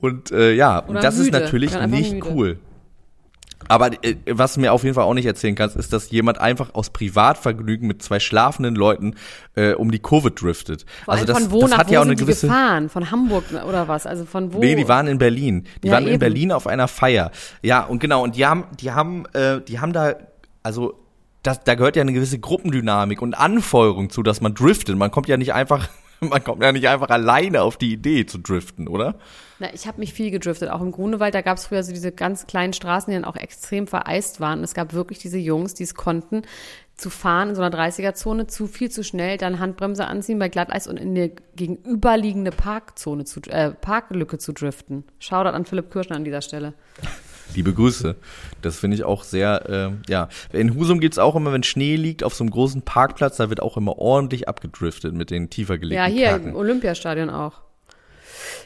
[0.00, 1.26] Und äh, ja, Oder das müde.
[1.26, 2.26] ist natürlich nicht müde.
[2.30, 2.58] cool.
[3.68, 6.38] Aber äh, was du mir auf jeden Fall auch nicht erzählen kannst, ist, dass jemand
[6.38, 9.14] einfach aus Privatvergnügen mit zwei schlafenden Leuten
[9.54, 10.86] äh, um die Kurve driftet.
[11.04, 12.88] Vor also das, von wo das nach hat wo ja auch eine gewisse gefahren?
[12.88, 14.06] Von Hamburg oder was?
[14.06, 14.58] Also von wo?
[14.58, 15.66] Nee, die waren in Berlin.
[15.82, 16.14] Die ja, waren eben.
[16.14, 17.30] in Berlin auf einer Feier.
[17.62, 20.14] Ja, und genau, und die haben die haben äh, die haben da
[20.62, 20.94] also
[21.42, 24.96] das, da gehört ja eine gewisse Gruppendynamik und Anfeuerung zu, dass man driftet.
[24.96, 25.88] Man kommt ja nicht einfach
[26.28, 29.16] man kommt ja nicht einfach alleine auf die Idee zu driften, oder?
[29.58, 30.70] Na, ich habe mich viel gedriftet.
[30.70, 33.36] Auch im Grunewald, da gab es früher so diese ganz kleinen Straßen, die dann auch
[33.36, 34.58] extrem vereist waren.
[34.58, 36.42] Und es gab wirklich diese Jungs, die es konnten,
[36.98, 40.88] zu fahren in so einer 30er-Zone zu viel zu schnell, dann Handbremse anziehen bei Glatteis
[40.88, 45.04] und in eine gegenüberliegende Parkzone zu, äh, Parklücke zu driften.
[45.20, 46.74] Shoutout an Philipp Kirschner an dieser Stelle.
[47.54, 48.14] Liebe Grüße.
[48.62, 50.28] Das finde ich auch sehr, äh, ja.
[50.52, 53.62] In Husum gibt's auch immer, wenn Schnee liegt auf so einem großen Parkplatz, da wird
[53.62, 56.48] auch immer ordentlich abgedriftet mit den tiefer gelegten Ja, hier Parken.
[56.50, 57.60] im Olympiastadion auch.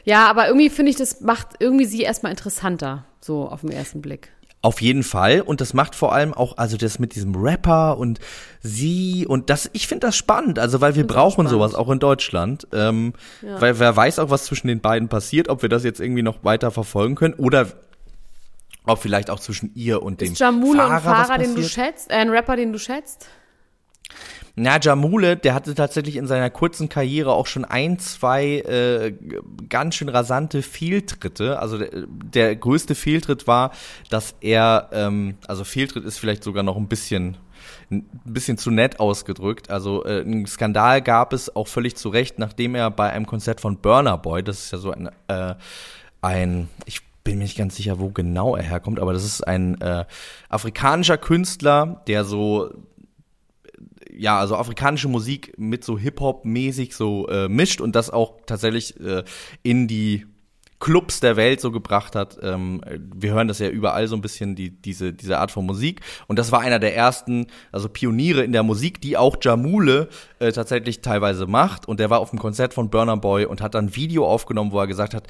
[0.04, 4.02] Ja, aber irgendwie finde ich, das macht irgendwie sie erstmal interessanter, so auf den ersten
[4.02, 4.30] Blick.
[4.64, 5.40] Auf jeden Fall.
[5.40, 8.20] Und das macht vor allem auch, also das mit diesem Rapper und
[8.60, 12.68] sie und das, ich finde das spannend, also weil wir brauchen sowas auch in Deutschland.
[12.72, 13.60] Ähm, ja.
[13.60, 16.44] Weil wer weiß auch, was zwischen den beiden passiert, ob wir das jetzt irgendwie noch
[16.44, 17.66] weiter verfolgen können oder
[18.84, 22.10] ob vielleicht auch zwischen ihr und dem Ist Jamule Fahrer, und Fahrer, den du schätzt,
[22.10, 23.28] äh, ein Rapper, den du schätzt?
[24.54, 29.14] Na, Jamule, der hatte tatsächlich in seiner kurzen Karriere auch schon ein, zwei äh,
[29.70, 31.58] ganz schön rasante Fehltritte.
[31.58, 33.72] Also der, der größte Fehltritt war,
[34.10, 37.38] dass er, ähm, also Fehltritt ist vielleicht sogar noch ein bisschen
[37.90, 39.70] ein bisschen zu nett ausgedrückt.
[39.70, 43.60] Also äh, ein Skandal gab es auch völlig zu Recht, nachdem er bei einem Konzert
[43.60, 45.54] von Burner Boy, das ist ja so ein, äh,
[46.20, 49.80] ein ich bin mir nicht ganz sicher, wo genau er herkommt, aber das ist ein
[49.80, 50.04] äh,
[50.48, 52.70] afrikanischer Künstler, der so
[54.14, 59.24] ja, also afrikanische Musik mit so Hip-Hop-mäßig so äh, mischt und das auch tatsächlich äh,
[59.62, 60.26] in die
[60.82, 62.38] Clubs der Welt so gebracht hat.
[62.42, 62.80] Ähm,
[63.14, 66.00] wir hören das ja überall so ein bisschen, die, diese, diese Art von Musik.
[66.26, 70.08] Und das war einer der ersten, also Pioniere in der Musik, die auch Jamule
[70.40, 71.86] äh, tatsächlich teilweise macht.
[71.86, 74.72] Und der war auf dem Konzert von Burner Boy und hat dann ein Video aufgenommen,
[74.72, 75.28] wo er gesagt hat,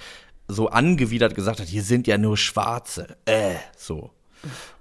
[0.49, 3.17] so angewidert gesagt hat, hier sind ja nur Schwarze.
[3.25, 4.11] Äh, so.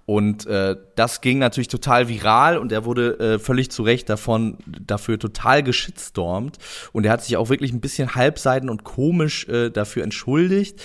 [0.06, 4.58] Und äh, das ging natürlich total viral und er wurde äh, völlig zu Recht davon
[4.66, 6.58] dafür total geschitstormt.
[6.92, 10.82] Und er hat sich auch wirklich ein bisschen halbseiten und komisch äh, dafür entschuldigt.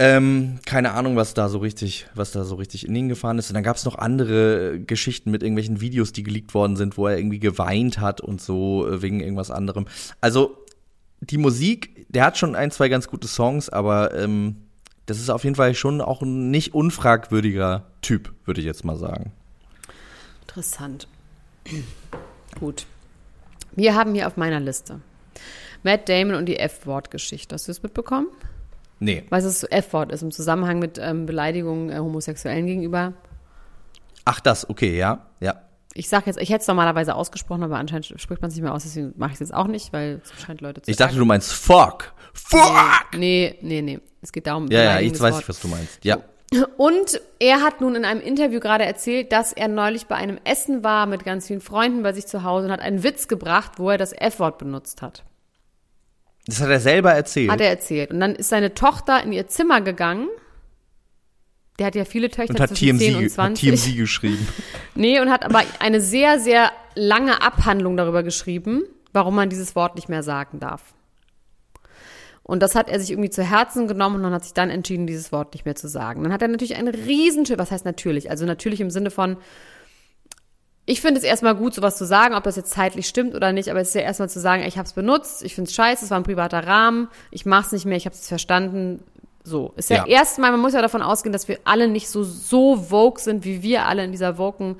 [0.00, 3.50] Ähm, keine Ahnung, was da so richtig, was da so richtig in ihn gefahren ist.
[3.50, 7.08] Und dann gab es noch andere Geschichten mit irgendwelchen Videos, die geleakt worden sind, wo
[7.08, 9.86] er irgendwie geweint hat und so äh, wegen irgendwas anderem.
[10.20, 10.56] Also
[11.20, 14.56] die Musik, der hat schon ein, zwei ganz gute Songs, aber ähm,
[15.06, 18.96] das ist auf jeden Fall schon auch ein nicht unfragwürdiger Typ, würde ich jetzt mal
[18.96, 19.32] sagen.
[20.42, 21.08] Interessant.
[22.60, 22.86] Gut.
[23.72, 25.00] Wir haben hier auf meiner Liste
[25.82, 27.54] Matt Damon und die F-Wort-Geschichte.
[27.54, 28.28] Hast du das mitbekommen?
[29.00, 29.24] Nee.
[29.30, 33.12] Was das F-Wort ist im Zusammenhang mit ähm, Beleidigungen äh, Homosexuellen gegenüber?
[34.24, 35.62] Ach, das, okay, ja, ja.
[35.98, 38.72] Ich sag jetzt, ich hätte es normalerweise ausgesprochen, aber anscheinend spricht man es nicht mehr
[38.72, 41.14] aus, deswegen mache ich es jetzt auch nicht, weil es scheint Leute zu Ich dachte,
[41.14, 41.18] sagen.
[41.20, 42.14] du meinst fuck.
[42.32, 43.16] Fuck!
[43.16, 43.98] Nee, nee, nee.
[44.22, 44.68] Es geht darum.
[44.70, 46.04] Ja, ja, ich weiß nicht, was du meinst.
[46.04, 46.18] Ja.
[46.76, 50.82] Und er hat nun in einem Interview gerade erzählt, dass er neulich bei einem Essen
[50.84, 53.90] war mit ganz vielen Freunden bei sich zu Hause und hat einen Witz gebracht, wo
[53.90, 55.24] er das F-Wort benutzt hat.
[56.46, 57.50] Das hat er selber erzählt.
[57.50, 58.10] Hat er erzählt.
[58.12, 60.28] Und dann ist seine Tochter in ihr Zimmer gegangen.
[61.78, 63.70] Der hat ja viele Töchter und hat zwischen TMZ, 10 und 20.
[63.70, 64.48] Hat TMZ geschrieben.
[64.94, 69.94] nee, und hat aber eine sehr, sehr lange Abhandlung darüber geschrieben, warum man dieses Wort
[69.94, 70.94] nicht mehr sagen darf.
[72.42, 75.32] Und das hat er sich irgendwie zu Herzen genommen und hat sich dann entschieden, dieses
[75.32, 76.22] Wort nicht mehr zu sagen.
[76.22, 78.30] Dann hat er natürlich einen Riesenschild, was heißt natürlich?
[78.30, 79.36] Also natürlich im Sinne von,
[80.86, 83.70] ich finde es erstmal gut, sowas zu sagen, ob das jetzt zeitlich stimmt oder nicht,
[83.70, 86.06] aber es ist ja erstmal zu sagen, ich habe es benutzt, ich finde es scheiße,
[86.06, 89.04] es war ein privater Rahmen, ich mache es nicht mehr, ich habe es verstanden.
[89.44, 92.22] So, ist ja, ja erstmal, man muss ja davon ausgehen, dass wir alle nicht so
[92.22, 94.76] so vogue sind, wie wir alle in dieser woken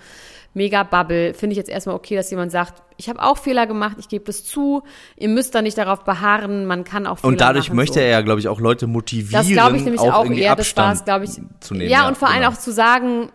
[0.55, 4.09] Mega-Bubble, finde ich jetzt erstmal okay, dass jemand sagt, ich habe auch Fehler gemacht, ich
[4.09, 4.83] gebe das zu,
[5.17, 8.01] ihr müsst da nicht darauf beharren, man kann auch Fehler Und dadurch machen, möchte so.
[8.01, 10.77] er ja, glaube ich, auch Leute motivieren, das glaube ich nämlich auch, auch eher, das
[10.77, 11.91] war glaube ich, zu nehmen.
[11.91, 12.51] Ja, ja und vor allem genau.
[12.51, 13.31] auch zu sagen,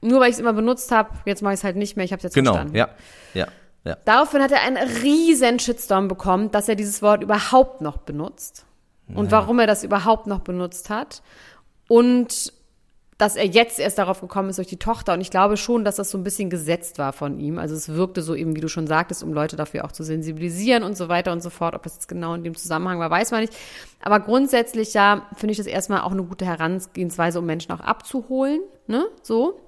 [0.00, 2.12] nur weil ich es immer benutzt habe, jetzt mache ich es halt nicht mehr, ich
[2.12, 2.74] habe es jetzt genau, verstanden.
[2.74, 2.86] Genau,
[3.34, 3.48] ja, ja.
[3.84, 3.96] Ja.
[4.04, 8.64] Daraufhin hat er einen riesen Shitstorm bekommen, dass er dieses Wort überhaupt noch benutzt.
[9.14, 11.22] Und warum er das überhaupt noch benutzt hat.
[11.88, 12.52] Und
[13.22, 15.12] dass er jetzt erst darauf gekommen ist durch die Tochter.
[15.12, 17.56] Und ich glaube schon, dass das so ein bisschen gesetzt war von ihm.
[17.58, 20.82] Also es wirkte so eben, wie du schon sagtest, um Leute dafür auch zu sensibilisieren
[20.82, 21.76] und so weiter und so fort.
[21.76, 23.54] Ob das jetzt genau in dem Zusammenhang war, weiß man nicht.
[24.00, 28.60] Aber grundsätzlich ja, finde ich das erstmal auch eine gute Herangehensweise, um Menschen auch abzuholen.
[28.88, 29.06] Ne?
[29.22, 29.60] So.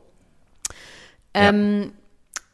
[1.37, 1.51] Ja.
[1.51, 1.93] Ähm,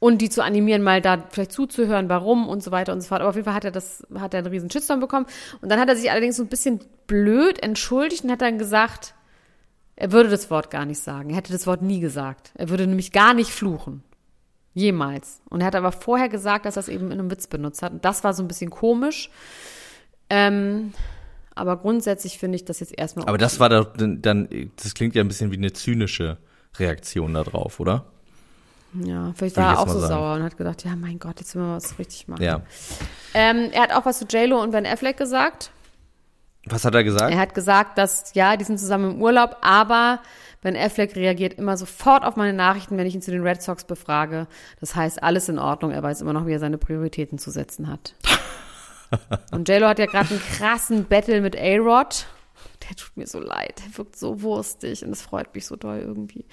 [0.01, 3.21] und die zu animieren, mal da vielleicht zuzuhören, warum und so weiter und so fort.
[3.21, 5.27] Aber auf jeden Fall hat er das, hat er einen riesen Shitstorm bekommen.
[5.61, 9.15] Und dann hat er sich allerdings so ein bisschen blöd entschuldigt und hat dann gesagt,
[9.97, 11.31] er würde das Wort gar nicht sagen.
[11.31, 12.51] Er hätte das Wort nie gesagt.
[12.55, 14.03] Er würde nämlich gar nicht fluchen.
[14.73, 15.43] Jemals.
[15.51, 17.93] Und er hat aber vorher gesagt, dass er es eben in einem Witz benutzt hat.
[17.93, 19.31] Und das war so ein bisschen komisch.
[20.31, 20.95] Ähm,
[21.55, 23.29] aber grundsätzlich finde ich das jetzt erstmal.
[23.29, 26.39] Aber das war doch dann, das klingt ja ein bisschen wie eine zynische
[26.79, 28.07] Reaktion darauf, oder?
[28.95, 30.13] Ja, vielleicht war er auch so sagen.
[30.13, 32.43] sauer und hat gedacht, ja, mein Gott, jetzt müssen wir was richtig machen.
[32.43, 32.63] Ja.
[33.35, 35.71] Ähm, er hat auch was zu JLo und Ben Affleck gesagt.
[36.67, 37.33] Was hat er gesagt?
[37.33, 40.21] Er hat gesagt, dass ja, die sind zusammen im Urlaub, aber
[40.63, 43.85] Ben Affleck reagiert immer sofort auf meine Nachrichten, wenn ich ihn zu den Red Sox
[43.85, 44.47] befrage.
[44.79, 45.91] Das heißt, alles in Ordnung.
[45.91, 48.15] Er weiß immer noch, wie er seine Prioritäten zu setzen hat.
[49.53, 52.27] Und JLo hat ja gerade einen krassen Battle mit A-Rod.
[52.89, 53.81] Der tut mir so leid.
[53.85, 56.45] Der wirkt so wurstig und es freut mich so doll irgendwie.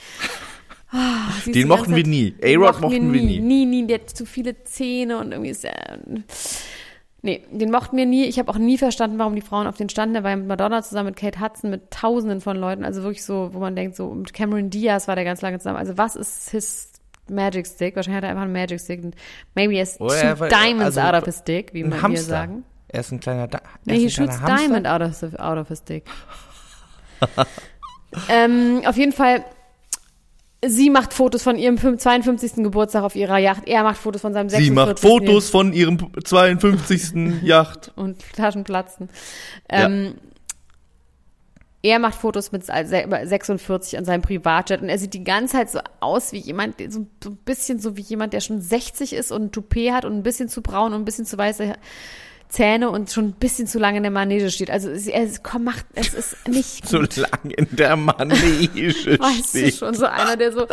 [0.94, 2.34] Oh, den mochten wir nie.
[2.42, 3.40] A-Rod mochten wir nie.
[3.40, 3.86] Nie, nie.
[3.88, 6.00] Der hat zu viele Zähne und irgendwie ist er
[7.24, 8.26] Nee, den mochten wir nie.
[8.26, 10.14] Ich habe auch nie verstanden, warum die Frauen auf den standen.
[10.14, 12.86] Der war ja mit Madonna zusammen, mit Kate Hudson, mit tausenden von Leuten.
[12.86, 15.78] Also wirklich so, wo man denkt, so, mit Cameron Diaz war der ganz lange zusammen.
[15.78, 16.92] Also was ist his
[17.30, 17.96] Magic Stick?
[17.98, 19.02] Wahrscheinlich hat er einfach einen Magic Stick.
[19.56, 22.22] Maybe he has Oh, two war- diamonds also out of his stick, wie man hier
[22.22, 22.64] sagen.
[22.88, 24.56] Er ist ein kleiner, da er Nee, he shoots Hamster.
[24.56, 26.06] diamond out of, out of his stick.
[28.30, 29.44] ähm, auf jeden Fall,
[30.66, 32.56] sie macht Fotos von ihrem 52.
[32.64, 33.64] Geburtstag auf ihrer Yacht.
[33.68, 34.68] Er macht Fotos von seinem 46.
[34.68, 37.42] Sie macht Fotos von ihrem 52.
[37.44, 37.92] Yacht.
[37.96, 39.10] und Taschen platzen.
[39.70, 40.16] Ähm,
[41.84, 42.74] Er macht Fotos mit se-
[43.26, 47.02] 46 an seinem Privatjet und er sieht die ganze Zeit so aus wie jemand, so
[47.30, 50.24] ein bisschen so wie jemand, der schon 60 ist und ein Toupet hat und ein
[50.24, 51.74] bisschen zu braun und ein bisschen zu weiße
[52.50, 54.70] Zähne und schon ein bisschen zu lange in der Manege steht.
[54.70, 57.16] Also es, ist- komm, macht, es ist nicht So gut.
[57.18, 59.76] lang in der Manege Weißt du steht.
[59.76, 60.66] schon, so einer, der so,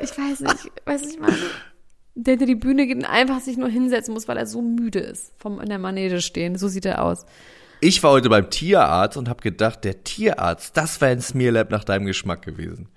[0.00, 1.36] ich weiß nicht, weiß nicht, meine,
[2.14, 4.98] der hinter die Bühne geht und einfach sich nur hinsetzen muss, weil er so müde
[5.00, 6.56] ist vom in der Manege stehen.
[6.56, 7.26] So sieht er aus.
[7.80, 11.84] Ich war heute beim Tierarzt und habe gedacht, der Tierarzt, das wäre ein Smearlab nach
[11.84, 12.88] deinem Geschmack gewesen.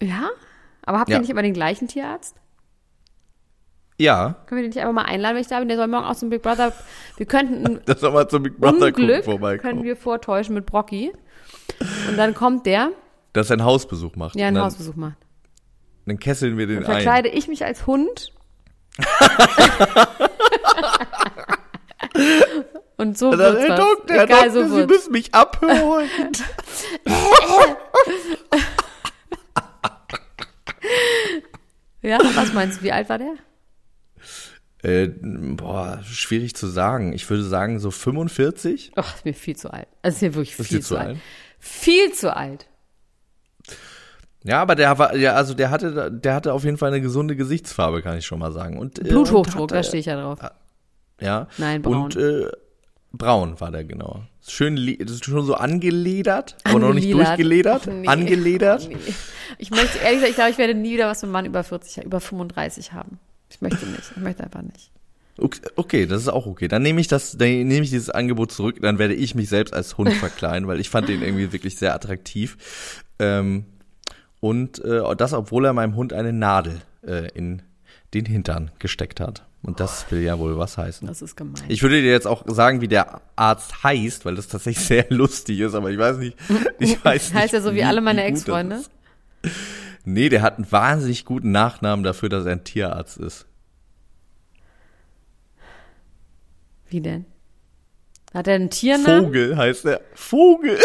[0.00, 0.28] Ja?
[0.84, 1.16] Aber habt Ja.
[1.16, 2.34] ihr nicht immer den gleichen Tierarzt?
[4.02, 5.68] Ja, Können wir den nicht einfach mal einladen, wenn ich da bin?
[5.68, 6.72] Der soll morgen auch zum Big Brother.
[7.16, 9.60] Wir könnten das soll mal zum Big Brother gucken Unglück vorbeikommen.
[9.60, 11.12] können wir vortäuschen mit Brocky.
[12.08, 12.90] Und dann kommt der,
[13.32, 14.34] Dass er einen Hausbesuch macht.
[14.34, 15.16] der einen dann, Hausbesuch macht.
[16.06, 16.92] Dann kesseln wir den Dann ein.
[16.94, 18.32] verkleide ich mich als Hund.
[22.96, 23.76] Und so wird's Herr.
[23.76, 24.92] Doktor, Herr Egal, Doktor, so Sie wird's.
[24.92, 26.08] müssen mich abholen.
[32.02, 32.82] Ja, was meinst du?
[32.84, 33.34] Wie alt war der?
[34.82, 37.12] Äh, boah, schwierig zu sagen.
[37.12, 38.92] Ich würde sagen so 45.
[38.96, 39.86] Ach, ist mir viel zu alt.
[40.02, 41.08] Also ist mir wirklich viel dir zu zu alt.
[41.08, 41.18] alt?
[41.58, 42.66] Viel zu alt.
[44.44, 47.36] Ja, aber der war, ja, also der hatte, der hatte auf jeden Fall eine gesunde
[47.36, 48.76] Gesichtsfarbe, kann ich schon mal sagen.
[48.78, 50.40] Und, äh, Bluthochdruck, und da hatte- stehe ich ja drauf.
[51.20, 51.46] Ja.
[51.58, 51.96] Nein, braun.
[52.04, 52.46] Und äh,
[53.12, 54.24] braun war der genau.
[54.44, 57.86] Schön, das ist schon so angeledert, aber noch nicht Angeledert.
[57.86, 57.86] durchgeledert.
[57.86, 58.08] Nee.
[58.08, 58.88] Angeledert.
[58.90, 59.14] Oh, nee.
[59.58, 61.62] Ich möchte, ehrlich gesagt, ich glaube, ich werde nie wieder was mit einem Mann über
[61.62, 63.20] 40, über 35 haben.
[63.52, 64.12] Ich möchte nicht.
[64.16, 64.90] Ich möchte einfach nicht.
[65.38, 66.68] Okay, okay, das ist auch okay.
[66.68, 69.72] Dann nehme ich das, dann nehme ich dieses Angebot zurück, dann werde ich mich selbst
[69.72, 73.02] als Hund verkleiden, weil ich fand den irgendwie wirklich sehr attraktiv.
[73.18, 73.64] Ähm,
[74.40, 77.62] und äh, das, obwohl er meinem Hund eine Nadel äh, in
[78.14, 79.44] den Hintern gesteckt hat.
[79.62, 81.06] Und das will ja wohl was heißen.
[81.06, 81.62] Das ist gemein.
[81.68, 85.60] Ich würde dir jetzt auch sagen, wie der Arzt heißt, weil das tatsächlich sehr lustig
[85.60, 86.36] ist, aber ich weiß nicht.
[86.78, 88.82] Ich weiß nicht heißt er so wie alle meine Ex-Freunde?
[90.04, 93.46] Nee, der hat einen wahnsinnig guten Nachnamen dafür, dass er ein Tierarzt ist.
[96.88, 97.24] Wie denn?
[98.34, 99.26] Hat er einen Tiernamen?
[99.26, 100.00] Vogel heißt er.
[100.14, 100.78] Vogel.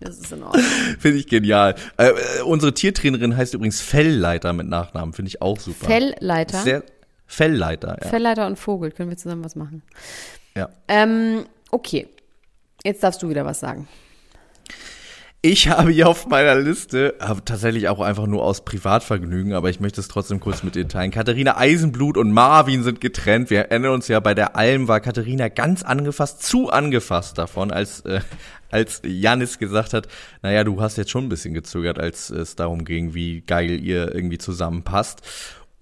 [0.00, 0.64] Das ist in Ordnung.
[0.98, 1.74] Finde ich genial.
[1.98, 5.12] Äh, äh, unsere Tiertrainerin heißt übrigens Fellleiter mit Nachnamen.
[5.12, 5.86] Finde ich auch super.
[5.86, 6.62] Fellleiter.
[6.62, 6.84] Sehr,
[7.26, 8.08] Fellleiter, ja.
[8.08, 8.92] Fellleiter und Vogel.
[8.92, 9.82] Können wir zusammen was machen?
[10.56, 10.70] ja.
[10.88, 12.08] Ähm, okay.
[12.82, 13.86] Jetzt darfst du wieder was sagen.
[15.42, 17.14] Ich habe hier auf meiner Liste,
[17.46, 21.10] tatsächlich auch einfach nur aus Privatvergnügen, aber ich möchte es trotzdem kurz mit dir teilen.
[21.10, 23.48] Katharina Eisenblut und Marvin sind getrennt.
[23.48, 28.00] Wir erinnern uns ja, bei der Alm war Katharina ganz angefasst, zu angefasst davon, als,
[28.00, 28.20] äh,
[28.70, 30.08] als Janis gesagt hat,
[30.42, 34.14] naja, du hast jetzt schon ein bisschen gezögert, als es darum ging, wie geil ihr
[34.14, 35.22] irgendwie zusammenpasst.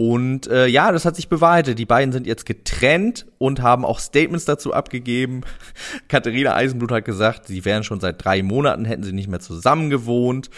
[0.01, 1.77] Und äh, ja, das hat sich bewahrheitet.
[1.77, 5.41] Die beiden sind jetzt getrennt und haben auch Statements dazu abgegeben.
[6.09, 9.91] Katharina Eisenblut hat gesagt, sie wären schon seit drei Monaten, hätten sie nicht mehr zusammen
[9.91, 10.51] gewohnt.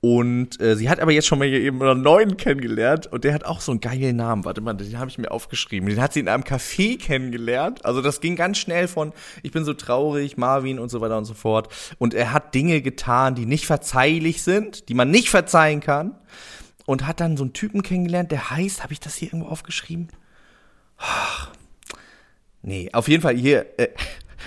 [0.00, 3.32] Und äh, sie hat aber jetzt schon mal hier eben einen neuen kennengelernt und der
[3.32, 4.44] hat auch so einen geilen Namen.
[4.44, 5.88] Warte mal, den habe ich mir aufgeschrieben.
[5.88, 7.84] Den hat sie in einem Café kennengelernt.
[7.84, 9.12] Also das ging ganz schnell von
[9.44, 11.72] ich bin so traurig, Marvin und so weiter und so fort.
[11.98, 16.16] Und er hat Dinge getan, die nicht verzeihlich sind, die man nicht verzeihen kann
[16.90, 20.08] und hat dann so einen Typen kennengelernt, der heißt, habe ich das hier irgendwo aufgeschrieben?
[20.98, 21.52] Ach,
[22.62, 23.90] nee, auf jeden Fall hier, äh,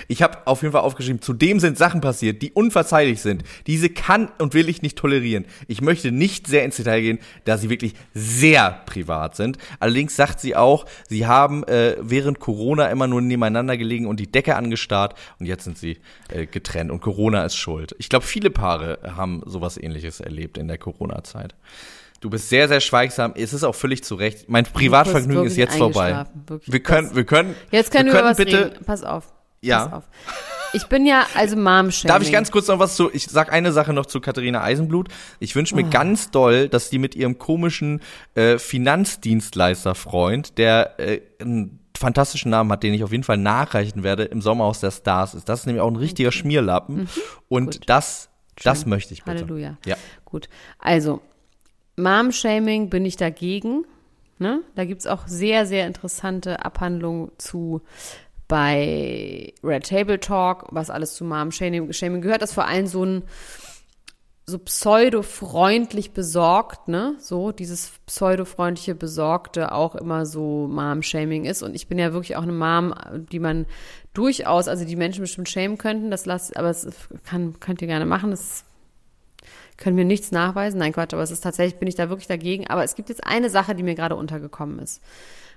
[0.08, 3.44] ich habe auf jeden Fall aufgeschrieben, zudem sind Sachen passiert, die unverzeihlich sind.
[3.66, 5.46] Diese kann und will ich nicht tolerieren.
[5.68, 9.56] Ich möchte nicht sehr ins Detail gehen, da sie wirklich sehr privat sind.
[9.80, 14.30] Allerdings sagt sie auch, sie haben äh, während Corona immer nur nebeneinander gelegen und die
[14.30, 15.96] Decke angestarrt und jetzt sind sie
[16.28, 17.96] äh, getrennt und Corona ist schuld.
[17.98, 21.54] Ich glaube, viele Paare haben sowas ähnliches erlebt in der Corona-Zeit.
[22.24, 23.34] Du bist sehr, sehr schweigsam.
[23.36, 24.48] Es ist auch völlig zu Recht.
[24.48, 26.24] Mein Privatvergnügen ist jetzt vorbei.
[26.46, 26.72] wirklich.
[26.72, 27.54] Wir können, wir können.
[27.70, 28.84] Jetzt können wir, wir was bitte, reden.
[28.86, 29.30] Pass auf.
[29.60, 29.88] Ja.
[29.88, 30.04] Pass auf.
[30.72, 33.72] Ich bin ja also mom Darf ich ganz kurz noch was zu, ich sag eine
[33.72, 35.08] Sache noch zu Katharina Eisenblut.
[35.38, 38.00] Ich wünsche mir ganz doll, dass die mit ihrem komischen
[38.34, 44.24] äh, Finanzdienstleister-Freund, der äh, einen fantastischen Namen hat, den ich auf jeden Fall nachreichen werde,
[44.24, 45.50] im Sommerhaus der Stars ist.
[45.50, 47.06] Das ist nämlich auch ein richtiger Schmierlappen.
[47.50, 47.80] Und Gut.
[47.84, 48.30] das,
[48.62, 48.88] das Schön.
[48.88, 49.42] möchte ich bitte.
[49.42, 49.76] Halleluja.
[49.84, 49.96] Ja.
[50.24, 50.48] Gut.
[50.78, 51.20] Also,
[51.96, 53.84] Mom-Shaming bin ich dagegen.
[54.38, 54.62] Ne?
[54.74, 57.82] Da gibt's auch sehr, sehr interessante Abhandlungen zu
[58.48, 62.42] bei Red Table Talk, was alles zu Mom-Shaming Shaming gehört.
[62.42, 63.22] Das vor allem so ein
[64.46, 67.16] so pseudo-freundlich besorgt, ne?
[67.18, 71.62] So, dieses pseudo-freundliche Besorgte auch immer so Mom-Shaming ist.
[71.62, 72.94] Und ich bin ja wirklich auch eine Mom,
[73.32, 73.64] die man
[74.12, 76.86] durchaus, also die Menschen bestimmt schämen könnten, das lasst, aber es
[77.24, 78.64] kann, könnt ihr gerne machen, das
[79.76, 80.78] können wir nichts nachweisen.
[80.78, 82.66] Nein, Quatsch, aber es ist tatsächlich, bin ich da wirklich dagegen.
[82.68, 85.02] Aber es gibt jetzt eine Sache, die mir gerade untergekommen ist.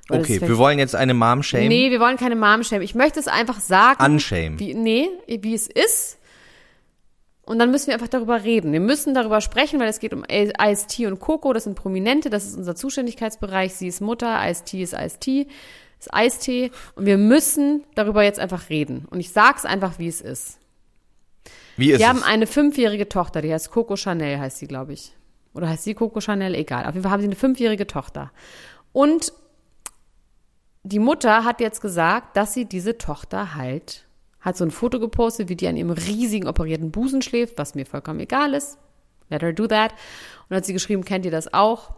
[0.08, 1.68] Weil okay, wir wollen jetzt eine Mom shame.
[1.68, 2.82] Nee, wir wollen keine Mom shame.
[2.82, 4.04] Ich möchte es einfach sagen.
[4.04, 4.58] Unshame.
[4.60, 6.18] Wie, nee, wie es ist
[7.48, 8.74] und dann müssen wir einfach darüber reden.
[8.74, 11.54] Wir müssen darüber sprechen, weil es geht um IST und Coco.
[11.54, 12.30] Das sind Prominente.
[12.30, 13.74] Das ist unser Zuständigkeitsbereich.
[13.74, 14.38] Sie ist Mutter.
[14.50, 15.48] IST ist IST.
[15.98, 16.72] Ist Eistee.
[16.96, 19.06] Und wir müssen darüber jetzt einfach reden.
[19.10, 20.60] Und ich sag's einfach, wie es ist.
[21.78, 22.10] Wie ist wir es?
[22.10, 23.42] haben eine fünfjährige Tochter.
[23.42, 25.14] Die heißt Coco Chanel, heißt sie, glaube ich.
[25.54, 26.54] Oder heißt sie Coco Chanel?
[26.56, 26.86] Egal.
[26.86, 28.32] Auf jeden Fall haben sie eine fünfjährige Tochter.
[28.92, 29.32] Und
[30.84, 34.08] die Mutter hat jetzt gesagt, dass sie diese Tochter halt
[34.40, 37.86] hat so ein Foto gepostet, wie die an ihrem riesigen operierten Busen schläft, was mir
[37.86, 38.78] vollkommen egal ist.
[39.30, 39.94] Let her do that.
[40.48, 41.96] Und hat sie geschrieben, kennt ihr das auch?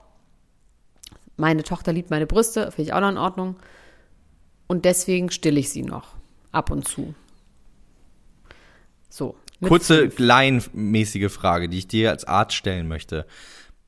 [1.38, 3.56] Meine Tochter liebt meine Brüste, finde ich auch noch in Ordnung.
[4.68, 6.16] Und deswegen stille ich sie noch.
[6.52, 7.14] Ab und zu.
[9.10, 9.36] So.
[9.62, 13.26] Kurze, laienmäßige Frage, die ich dir als Arzt stellen möchte.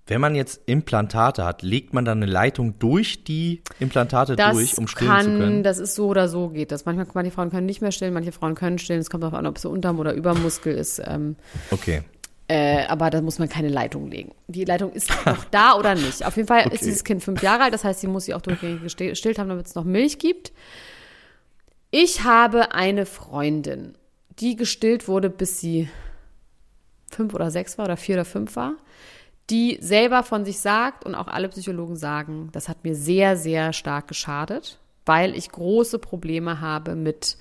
[0.08, 4.78] Wenn man jetzt Implantate hat, legt man dann eine Leitung durch die Implantate das durch,
[4.78, 5.64] um stillen kann, zu können?
[5.64, 6.86] Das ist so oder so geht das.
[6.86, 9.00] Manchmal, manche Frauen können nicht mehr stillen, manche Frauen können stillen.
[9.00, 11.02] Es kommt darauf an, ob es Unterm- oder Übermuskel ist.
[11.06, 11.38] Ähm,
[11.70, 12.02] okay.
[12.50, 14.34] Äh, aber da muss man keine Leitung legen.
[14.48, 16.26] Die Leitung ist noch da oder nicht.
[16.26, 16.76] Auf jeden Fall okay.
[16.76, 19.48] ist dieses Kind fünf Jahre alt, das heißt, sie muss sie auch durchgängig gestillt haben,
[19.48, 20.52] damit es noch Milch gibt.
[21.92, 23.94] Ich habe eine Freundin,
[24.42, 25.90] die gestillt wurde, bis sie
[27.10, 28.76] fünf oder sechs war oder vier oder fünf war
[29.52, 33.74] die selber von sich sagt und auch alle Psychologen sagen, das hat mir sehr, sehr
[33.74, 37.38] stark geschadet, weil ich große Probleme habe mit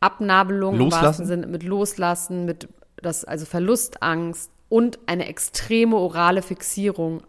[0.00, 1.26] Abnabelung, Loslassen?
[1.26, 7.22] Sinne, mit Loslassen, mit das, also Verlustangst und eine extreme orale Fixierung.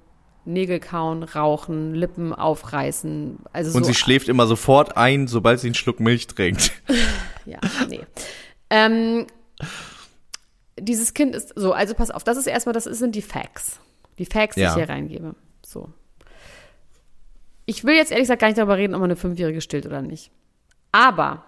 [0.45, 3.39] Nägel kauen, rauchen, Lippen aufreißen.
[3.51, 6.72] Also und so sie schläft immer sofort ein, sobald sie einen Schluck Milch trinkt.
[7.45, 7.99] ja, nee.
[8.70, 9.28] Ähm,
[10.80, 13.80] dieses Kind ist so, also pass auf, das ist erstmal, das sind die Facts.
[14.20, 14.70] Die Facts, die Ja.
[14.70, 15.36] ich hier reingebe.
[15.65, 15.89] So.
[17.65, 20.01] Ich will jetzt ehrlich gesagt gar nicht darüber reden, ob man eine Fünfjährige stillt oder
[20.01, 20.32] nicht.
[20.91, 21.43] Aber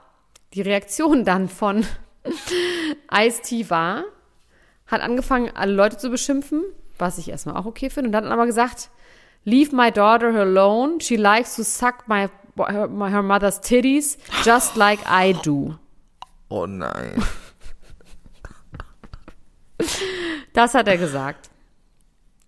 [0.54, 1.86] die Reaktion dann von
[3.12, 4.04] Ice-T war,
[4.88, 6.64] hat angefangen, alle Leute zu beschimpfen,
[6.98, 8.90] was ich erstmal auch okay finde, und dann hat aber gesagt,
[9.46, 15.00] leave my daughter alone, she likes to suck my, her, her mother's titties, just like
[15.10, 15.76] I do.
[16.50, 17.24] Oh nein.
[20.52, 21.50] Das hat er gesagt.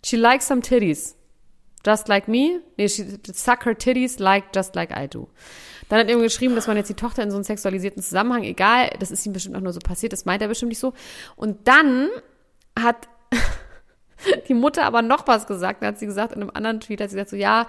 [0.04, 1.16] She likes some titties.
[1.86, 2.60] Just like me.
[2.78, 5.30] Nee, she suck her titties like just like I do.
[5.88, 8.44] Dann hat er ihm geschrieben, dass man jetzt die Tochter in so einen sexualisierten Zusammenhang,
[8.44, 10.94] egal, das ist ihm bestimmt auch nur so passiert, das meint er bestimmt nicht so.
[11.36, 12.10] Und dann
[12.78, 13.08] hat
[14.48, 15.82] die Mutter aber noch was gesagt.
[15.82, 17.68] Dann hat sie gesagt, in einem anderen Tweet hat sie gesagt so, ja,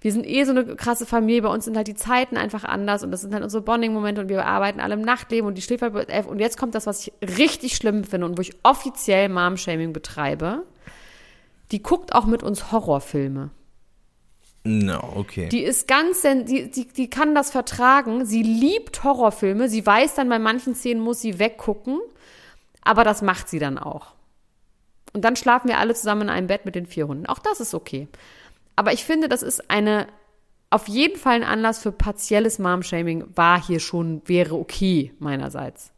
[0.00, 3.02] wir sind eh so eine krasse Familie, bei uns sind halt die Zeiten einfach anders
[3.02, 5.82] und das sind halt unsere Bonding-Momente und wir arbeiten alle im Nachtleben und die schläft
[5.82, 6.26] halt bis elf.
[6.26, 10.64] Und jetzt kommt das, was ich richtig schlimm finde und wo ich offiziell Mom-Shaming betreibe.
[11.70, 13.50] Die guckt auch mit uns Horrorfilme.
[14.64, 15.48] No, okay.
[15.48, 18.26] Die ist ganz, die, die, die kann das vertragen.
[18.26, 19.68] Sie liebt Horrorfilme.
[19.68, 22.00] Sie weiß dann, bei manchen Szenen muss sie weggucken.
[22.82, 24.12] Aber das macht sie dann auch.
[25.12, 27.26] Und dann schlafen wir alle zusammen in einem Bett mit den vier Hunden.
[27.26, 28.08] Auch das ist okay.
[28.76, 30.06] Aber ich finde, das ist eine,
[30.70, 35.92] auf jeden Fall ein Anlass für partielles Mom-Shaming war hier schon, wäre okay meinerseits.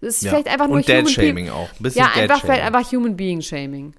[0.00, 0.30] Das ist Ja.
[0.30, 1.68] vielleicht einfach nur Und Human Being- auch.
[1.72, 3.94] Ein bisschen Ja, einfach vielleicht einfach Human Being Shaming.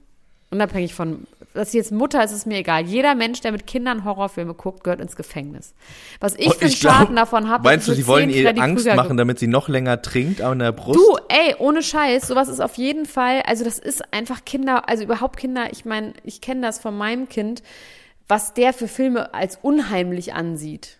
[0.49, 1.25] Unabhängig von,
[1.57, 2.85] dass sie jetzt Mutter ist, ist mir egal.
[2.85, 5.73] Jeder Mensch, der mit Kindern Horrorfilme guckt, gehört ins Gefängnis.
[6.19, 7.63] Was ich Und für einen Schaden davon habe.
[7.63, 10.99] Meinst du, sie wollen ihr Angst machen, damit sie noch länger trinkt an der Brust?
[10.99, 15.03] Du, ey, ohne Scheiß, sowas ist auf jeden Fall, also das ist einfach Kinder, also
[15.03, 17.63] überhaupt Kinder, ich meine, ich kenne das von meinem Kind,
[18.27, 20.99] was der für Filme als unheimlich ansieht.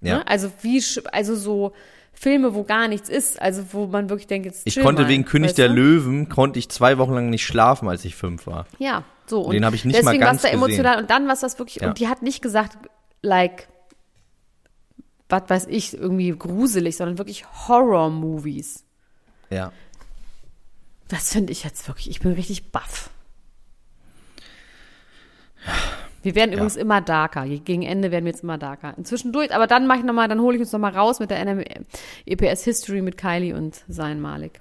[0.00, 0.18] ja.
[0.18, 0.28] Ne?
[0.28, 0.82] Also wie,
[1.12, 1.72] also so
[2.12, 5.24] Filme, wo gar nichts ist, also wo man wirklich denkt, jetzt Ich konnte mal, wegen
[5.24, 5.74] König der du?
[5.74, 8.66] Löwen, konnte ich zwei Wochen lang nicht schlafen, als ich fünf war.
[8.78, 9.42] Ja, so.
[9.42, 10.62] Und Den hab ich nicht mal deswegen ganz war's da gesehen.
[10.64, 11.88] emotional und dann was das wirklich, Ja.
[11.88, 12.76] und die hat nicht gesagt,
[13.22, 13.68] like,
[15.28, 18.84] was weiß ich, irgendwie gruselig, sondern wirklich Horror-Movies.
[19.48, 19.72] Ja.
[21.08, 23.10] Das finde ich jetzt wirklich, ich bin richtig baff.
[26.22, 27.46] Wir werden übrigens immer darker.
[27.46, 28.94] Gegen Ende werden wir jetzt immer darker.
[28.98, 31.18] Inzwischen durch, aber dann mache ich noch mal, dann hole ich uns noch mal raus
[31.18, 31.64] mit der NM
[32.26, 34.60] EPS History mit Kylie und sein Malik.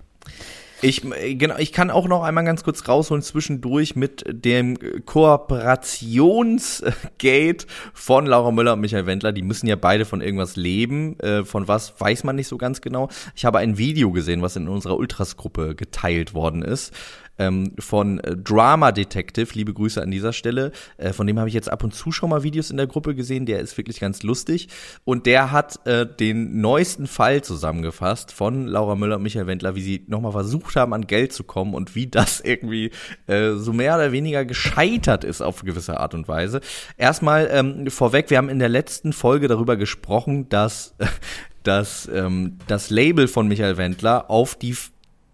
[0.81, 8.25] Ich, genau, ich kann auch noch einmal ganz kurz rausholen zwischendurch mit dem Kooperationsgate von
[8.25, 9.33] Laura Müller und Michael Wendler.
[9.33, 11.19] Die müssen ja beide von irgendwas leben.
[11.19, 13.09] Äh, von was weiß man nicht so ganz genau.
[13.35, 16.93] Ich habe ein Video gesehen, was in unserer Ultras-Gruppe geteilt worden ist
[17.39, 20.71] ähm, von äh, Drama Detective, liebe Grüße an dieser Stelle.
[20.97, 23.15] Äh, von dem habe ich jetzt ab und zu schon mal Videos in der Gruppe
[23.15, 24.67] gesehen, der ist wirklich ganz lustig.
[25.05, 29.81] Und der hat äh, den neuesten Fall zusammengefasst von Laura Müller und Michael Wendler, wie
[29.81, 32.91] sie nochmal versucht haben, an Geld zu kommen und wie das irgendwie
[33.27, 36.61] äh, so mehr oder weniger gescheitert ist auf gewisse Art und Weise.
[36.97, 40.93] Erstmal ähm, vorweg, wir haben in der letzten Folge darüber gesprochen, dass
[41.63, 44.75] dass ähm, das Label von Michael Wendler auf die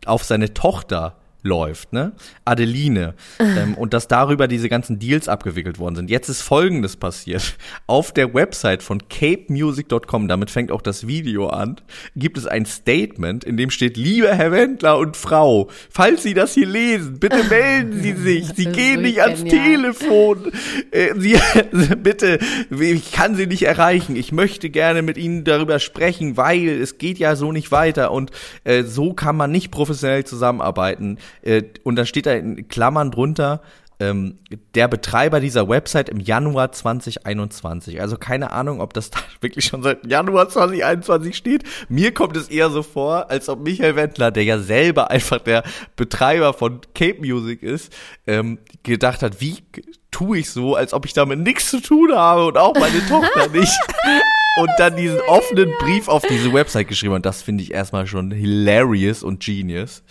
[0.05, 2.13] auf seine Tochter läuft, ne?
[2.43, 3.13] Adeline.
[3.39, 6.09] ähm, und dass darüber diese ganzen Deals abgewickelt worden sind.
[6.09, 7.57] Jetzt ist Folgendes passiert.
[7.87, 11.77] Auf der Website von capemusic.com, damit fängt auch das Video an,
[12.15, 16.53] gibt es ein Statement, in dem steht, liebe Herr Wendler und Frau, falls Sie das
[16.53, 18.47] hier lesen, bitte melden Sie sich.
[18.55, 20.51] Sie gehen nicht ans Telefon.
[20.91, 21.37] Äh, Sie,
[21.97, 22.39] bitte,
[22.71, 24.15] ich kann Sie nicht erreichen.
[24.15, 28.31] Ich möchte gerne mit Ihnen darüber sprechen, weil es geht ja so nicht weiter und
[28.63, 31.17] äh, so kann man nicht professionell zusammenarbeiten.
[31.41, 33.61] Äh, und da steht da in Klammern drunter,
[33.99, 34.39] ähm,
[34.73, 38.01] der Betreiber dieser Website im Januar 2021.
[38.01, 41.63] Also keine Ahnung, ob das da wirklich schon seit Januar 2021 steht.
[41.87, 45.63] Mir kommt es eher so vor, als ob Michael Wendler, der ja selber einfach der
[45.95, 47.93] Betreiber von Cape Music ist,
[48.27, 49.57] ähm, gedacht hat, wie
[50.11, 53.47] tue ich so, als ob ich damit nichts zu tun habe und auch meine Tochter
[53.49, 53.77] nicht.
[54.57, 57.13] und dann diesen offenen Brief auf diese Website geschrieben.
[57.13, 60.03] Und das finde ich erstmal schon hilarious und genius.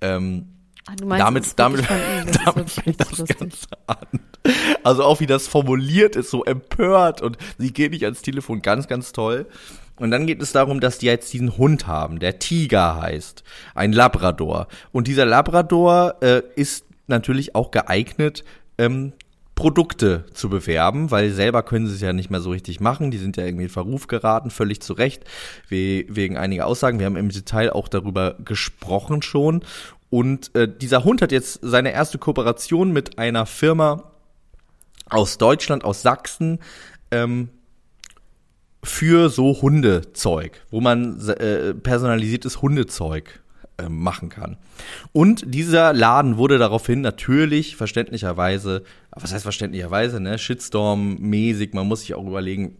[0.00, 0.57] Ähm,
[0.88, 1.84] Ach, meinst, damit, damit,
[2.44, 3.38] damit fängt das lustig.
[3.38, 4.20] Ganze an.
[4.82, 8.88] Also auch wie das formuliert ist, so empört und sie geht nicht ans Telefon, ganz,
[8.88, 9.46] ganz toll.
[9.96, 13.42] Und dann geht es darum, dass die jetzt diesen Hund haben, der Tiger heißt,
[13.74, 14.68] ein Labrador.
[14.92, 18.44] Und dieser Labrador äh, ist natürlich auch geeignet,
[18.78, 19.12] ähm,
[19.58, 23.10] Produkte zu bewerben, weil selber können sie es ja nicht mehr so richtig machen.
[23.10, 25.24] Die sind ja irgendwie in Verruf geraten, völlig zu Recht,
[25.68, 27.00] wegen einiger Aussagen.
[27.00, 29.64] Wir haben im Detail auch darüber gesprochen schon.
[30.10, 34.12] Und äh, dieser Hund hat jetzt seine erste Kooperation mit einer Firma
[35.10, 36.58] aus Deutschland, aus Sachsen,
[37.10, 37.50] ähm,
[38.82, 43.42] für so Hundezeug, wo man äh, personalisiertes Hundezeug
[43.76, 44.56] äh, machen kann.
[45.12, 52.14] Und dieser Laden wurde daraufhin natürlich verständlicherweise, was heißt verständlicherweise, ne, Shitstorm-mäßig, man muss sich
[52.14, 52.76] auch überlegen,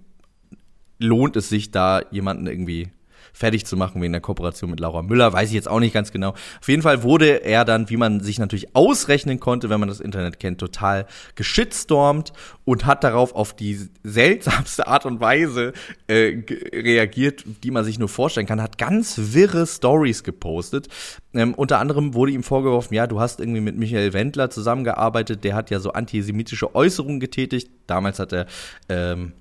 [0.99, 2.91] lohnt es sich da jemanden irgendwie
[3.39, 5.33] fertig zu machen wegen der Kooperation mit Laura Müller.
[5.33, 6.31] Weiß ich jetzt auch nicht ganz genau.
[6.31, 10.01] Auf jeden Fall wurde er dann, wie man sich natürlich ausrechnen konnte, wenn man das
[10.01, 12.33] Internet kennt, total geschitstormt
[12.65, 15.73] und hat darauf auf die seltsamste Art und Weise
[16.09, 20.89] äh, reagiert, die man sich nur vorstellen kann, hat ganz wirre Stories gepostet.
[21.33, 25.55] Ähm, unter anderem wurde ihm vorgeworfen, ja, du hast irgendwie mit Michael Wendler zusammengearbeitet, der
[25.55, 27.71] hat ja so antisemitische Äußerungen getätigt.
[27.87, 28.47] Damals hat er
[28.89, 29.33] ähm,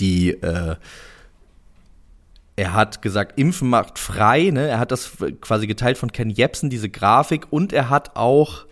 [0.00, 0.74] die äh,
[2.56, 4.68] er hat gesagt, Impfen macht frei, ne?
[4.68, 8.66] Er hat das quasi geteilt von Ken Jebsen, diese Grafik, und er hat auch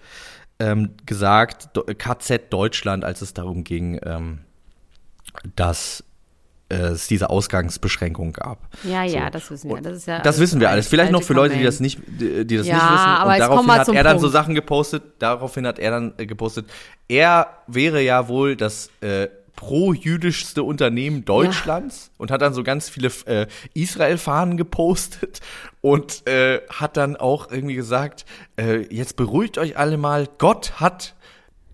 [0.60, 4.40] ähm, gesagt, KZ Deutschland, als es darum ging, ähm,
[5.56, 6.04] dass
[6.72, 8.58] es diese Ausgangsbeschränkung gab.
[8.84, 9.80] Ja, ja, das wissen wir.
[9.80, 10.88] Das, ja das wissen wir alles.
[10.88, 13.04] Vielleicht noch für Leute, die das nicht, die, das ja, nicht wissen.
[13.04, 14.20] Aber und daraufhin hat er dann Punkt.
[14.22, 15.02] so Sachen gepostet.
[15.18, 16.66] Daraufhin hat er dann äh, gepostet.
[17.08, 22.12] Er wäre ja wohl das äh, pro-jüdischste Unternehmen Deutschlands ja.
[22.18, 25.40] und hat dann so ganz viele äh, Israel-Fahnen gepostet
[25.80, 28.24] und äh, hat dann auch irgendwie gesagt,
[28.56, 31.14] äh, jetzt beruhigt euch alle mal, Gott hat,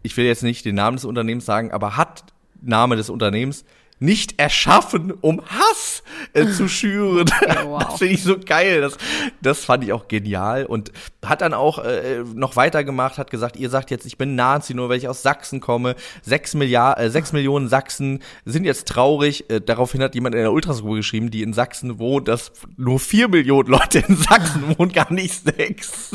[0.02, 2.24] ich will jetzt nicht den Namen des Unternehmens sagen, aber hat
[2.60, 3.64] Name des Unternehmens
[4.00, 7.28] nicht erschaffen, um Hass äh, zu schüren.
[7.38, 7.84] Okay, wow.
[7.84, 8.80] Das finde ich so geil.
[8.80, 8.96] Das,
[9.40, 10.92] das fand ich auch genial und
[11.24, 14.88] hat dann auch äh, noch weitergemacht, hat gesagt, ihr sagt jetzt, ich bin Nazi, nur
[14.88, 15.94] weil ich aus Sachsen komme.
[16.22, 19.50] Sechs, Milliard, äh, sechs Millionen Sachsen sind jetzt traurig.
[19.50, 23.28] Äh, daraufhin hat jemand in der Ultrasgruppe geschrieben, die in Sachsen wohnt, dass nur vier
[23.28, 26.10] Millionen Leute in Sachsen wohnen, gar nicht sechs.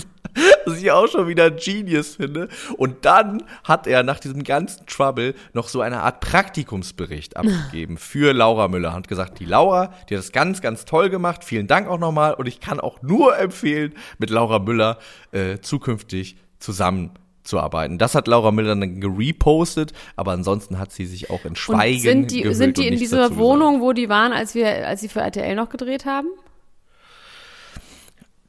[0.66, 2.50] was ich auch schon wieder Genius finde.
[2.78, 7.38] Und dann hat er nach diesem ganzen Trouble noch so eine Art Praktikumsbericht
[7.74, 8.94] abgegeben für Laura Müller.
[8.94, 11.44] Hat gesagt, die Laura, die hat das ganz, ganz toll gemacht.
[11.44, 12.36] Vielen Dank auch nochmal.
[12.36, 15.00] Und ich kann auch nur empfehlen, mit Laura Müller
[15.32, 17.12] äh, zukünftig zusammen
[17.44, 17.98] zu arbeiten.
[17.98, 22.30] Das hat Laura Müller dann gerepostet, aber ansonsten hat sie sich auch in Schweigen und
[22.30, 25.20] sind die, sind die in dieser Wohnung, wo die waren, als wir, als sie für
[25.20, 26.28] RTL noch gedreht haben?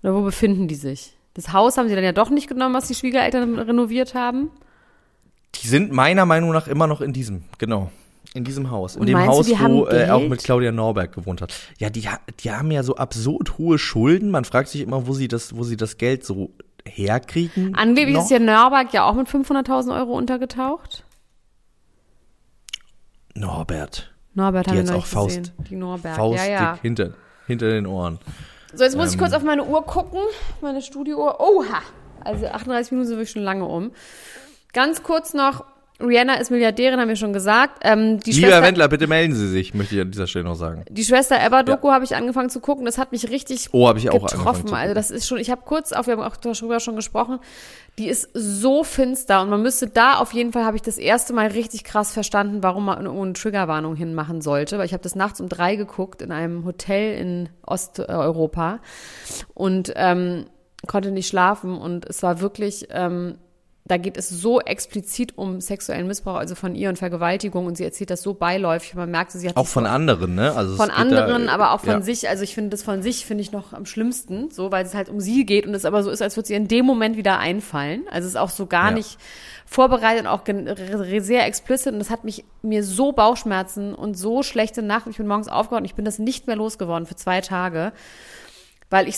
[0.02, 1.16] Oder wo befinden die sich?
[1.32, 4.50] Das Haus haben sie dann ja doch nicht genommen, was die Schwiegereltern renoviert haben.
[5.56, 7.90] Die sind meiner Meinung nach immer noch in diesem, genau.
[8.35, 8.97] In diesem Haus.
[8.97, 11.55] In Und dem du, Haus, haben wo er auch mit Claudia Norberg gewohnt hat.
[11.78, 12.09] Ja, die,
[12.41, 14.30] die haben ja so absurd hohe Schulden.
[14.30, 16.51] Man fragt sich immer, wo sie das, wo sie das Geld so
[16.85, 17.74] herkriegen.
[17.76, 18.24] Angeblich noch.
[18.24, 21.05] ist ja Norberg ja auch mit 500.000 Euro untergetaucht.
[23.35, 24.12] Norbert.
[24.35, 25.66] Norbert wir jetzt auch Faust, gesehen.
[25.70, 26.16] Die Norberg.
[26.16, 26.78] Faustdick ja, ja.
[26.82, 27.14] hinter,
[27.47, 28.18] hinter den Ohren.
[28.72, 29.37] So, jetzt muss ich kurz Ähm.
[29.37, 30.20] auf meine Uhr gucken.
[30.61, 31.39] Meine Studiouhr.
[31.41, 31.82] Oha!
[32.24, 33.93] Also 38 Minuten sind wirklich schon lange um.
[34.72, 35.64] Ganz kurz noch.
[36.01, 37.78] Rihanna ist Milliardärin, haben wir schon gesagt.
[37.82, 40.57] Ähm, die Lieber Schwester, Wendler, bitte melden Sie sich, möchte ich an dieser Stelle noch
[40.57, 40.84] sagen.
[40.90, 42.84] die Schwester Eva-Doku habe ich angefangen zu gucken.
[42.84, 44.74] Das hat mich richtig Oh, habe ich auch getroffen.
[44.74, 47.38] Also das ist schon, ich habe kurz auf, wir haben auch darüber schon gesprochen,
[47.99, 51.32] die ist so finster und man müsste da auf jeden Fall, habe ich das erste
[51.32, 55.14] Mal richtig krass verstanden, warum man irgendwo eine Triggerwarnung hinmachen sollte, weil ich habe das
[55.14, 58.80] nachts um drei geguckt in einem Hotel in Osteuropa
[59.55, 60.47] und ähm,
[60.88, 63.36] konnte nicht schlafen und es war wirklich, ähm,
[63.87, 67.85] da geht es so explizit um sexuellen Missbrauch, also von ihr und Vergewaltigung und sie
[67.85, 70.55] erzählt das so beiläufig, man merkt, sie hat Auch von anderen, ne?
[70.55, 72.01] Also von anderen, da, aber auch von ja.
[72.01, 72.26] sich.
[72.26, 75.11] Also ich finde das von sich finde ich noch am schlimmsten, so weil es halt
[75.11, 77.39] um sie geht und es aber so ist, als würde sie in dem Moment wieder
[77.39, 78.05] einfallen.
[78.11, 78.95] Also es ist auch so gar Ja.
[78.95, 79.18] nicht
[79.66, 84.80] vorbereitet und auch sehr explicit und das hat mich mir so Bauchschmerzen und so schlechte
[84.80, 85.09] Nacht.
[85.09, 87.93] Ich bin morgens aufgewacht und ich bin das nicht mehr losgeworden für zwei Tage,
[88.89, 89.16] weil ich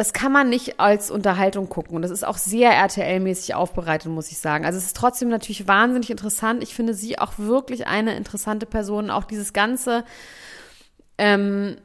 [0.00, 1.94] das kann man nicht als Unterhaltung gucken.
[1.94, 4.64] Und das ist auch sehr RTL-mäßig aufbereitet, muss ich sagen.
[4.64, 6.62] Also es ist trotzdem natürlich wahnsinnig interessant.
[6.62, 9.10] Ich finde sie auch wirklich eine interessante Person.
[9.10, 10.04] Auch dieses ganze
[11.18, 11.76] ähm,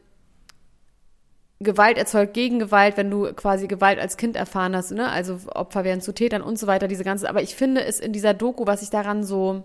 [1.60, 5.10] Gewalt erzeugt Gegengewalt, wenn du quasi Gewalt als Kind erfahren hast, ne?
[5.10, 7.28] Also Opfer werden zu Tätern und so weiter, diese ganze.
[7.28, 9.64] Aber ich finde es in dieser Doku, was ich daran so,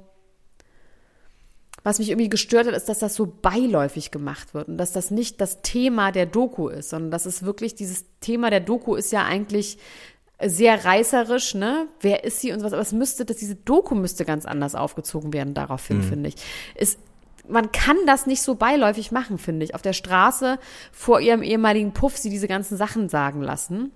[1.82, 5.10] was mich irgendwie gestört hat, ist, dass das so beiläufig gemacht wird und dass das
[5.10, 9.12] nicht das Thema der Doku ist, sondern dass es wirklich dieses Thema der Doku ist
[9.12, 9.78] ja eigentlich
[10.42, 11.86] sehr reißerisch, ne?
[12.00, 15.32] Wer ist sie und was, aber es müsste, dass diese Doku müsste ganz anders aufgezogen
[15.32, 16.36] werden daraufhin, finde ich.
[16.74, 16.98] Es,
[17.48, 19.74] man kann das nicht so beiläufig machen, finde ich.
[19.74, 20.58] Auf der Straße
[20.92, 23.92] vor ihrem ehemaligen Puff sie diese ganzen Sachen sagen lassen.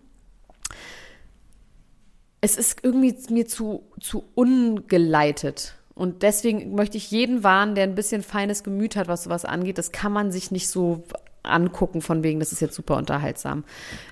[2.40, 5.76] Es ist irgendwie mir zu, zu ungeleitet.
[5.94, 9.78] Und deswegen möchte ich jeden warnen, der ein bisschen feines Gemüt hat, was sowas angeht.
[9.78, 11.04] Das kann man sich nicht so
[11.44, 13.64] angucken, von wegen, das ist jetzt super unterhaltsam.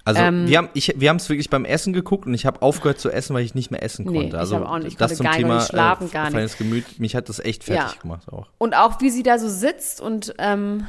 [0.04, 2.60] Also Ähm, wir haben ich, wir haben es wirklich beim Essen geguckt und ich habe
[2.60, 4.28] aufgehört zu essen, weil ich nicht mehr essen Nee, konnte.
[4.28, 4.88] ich Also hab auch nicht.
[4.88, 6.32] Ich das zum Thema nicht schlafen, äh, gar nicht.
[6.34, 8.00] feines Gemüt, mich hat das echt fertig Ja.
[8.02, 8.48] gemacht auch.
[8.58, 10.86] Und auch wie sie da so sitzt und ähm,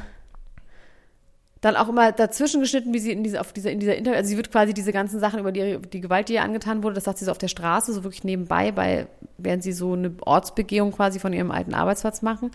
[1.64, 4.28] dann auch immer dazwischen geschnitten, wie sie in dieser, auf dieser, in dieser Interview, also
[4.28, 7.04] sie wird quasi diese ganzen Sachen über die, die Gewalt, die ihr angetan wurde, das
[7.04, 9.06] sagt sie so auf der Straße, so wirklich nebenbei, bei,
[9.38, 12.50] während sie so eine Ortsbegehung quasi von ihrem alten Arbeitsplatz machen.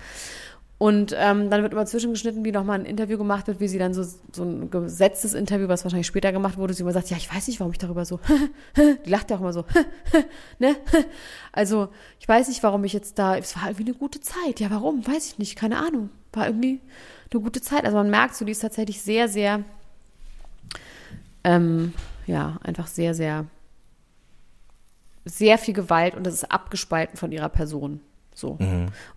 [0.78, 3.94] Und ähm, dann wird immer zwischengeschnitten, wie nochmal ein Interview gemacht wird, wie sie dann
[3.94, 7.34] so, so ein gesetztes Interview, was wahrscheinlich später gemacht wurde, sie immer sagt, ja, ich
[7.34, 8.20] weiß nicht, warum ich darüber so,
[9.06, 9.66] die lacht ja auch immer so,
[10.60, 10.76] ne?
[11.52, 11.90] Also,
[12.20, 14.60] ich weiß nicht, warum ich jetzt da, es war irgendwie eine gute Zeit.
[14.60, 15.06] Ja, warum?
[15.06, 16.12] Weiß ich nicht, keine Ahnung.
[16.32, 16.80] War irgendwie
[17.32, 17.86] eine gute Zeit.
[17.86, 19.64] Also man merkt so, die ist tatsächlich sehr, sehr,
[21.44, 21.94] ähm,
[22.28, 23.46] ja, einfach sehr, sehr,
[25.26, 28.02] sehr viel Gewalt und das ist abgespalten von ihrer Person.
[28.34, 28.58] So.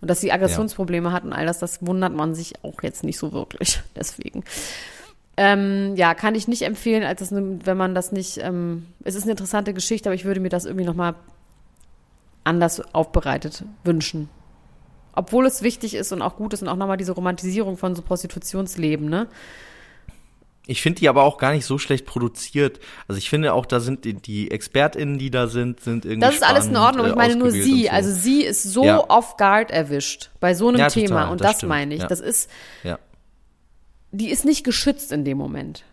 [0.01, 3.17] Und dass sie Aggressionsprobleme hat und all das, das wundert man sich auch jetzt nicht
[3.17, 3.81] so wirklich.
[3.95, 4.43] Deswegen.
[5.37, 9.15] Ähm, ja, kann ich nicht empfehlen, als das eine, wenn man das nicht, ähm, es
[9.15, 11.15] ist eine interessante Geschichte, aber ich würde mir das irgendwie nochmal
[12.43, 14.29] anders aufbereitet wünschen.
[15.13, 18.01] Obwohl es wichtig ist und auch gut ist und auch nochmal diese Romantisierung von so
[18.01, 19.27] Prostitutionsleben, ne?
[20.65, 22.79] Ich finde die aber auch gar nicht so schlecht produziert.
[23.09, 26.35] Also ich finde auch, da sind die, die ExpertInnen, die da sind, sind irgendwie Das
[26.35, 27.05] ist alles in Ordnung.
[27.05, 27.83] äh, Ich meine nur sie.
[27.83, 27.89] so.
[27.91, 29.03] Also sie ist so Ja.
[29.09, 31.07] off guard erwischt bei so einem Ja, Thema.
[31.07, 32.01] total, und das das, meine ich.
[32.01, 32.07] ja.
[32.07, 32.49] Das ist,
[32.83, 32.97] ja.
[34.11, 35.83] die ist nicht geschützt in dem Moment.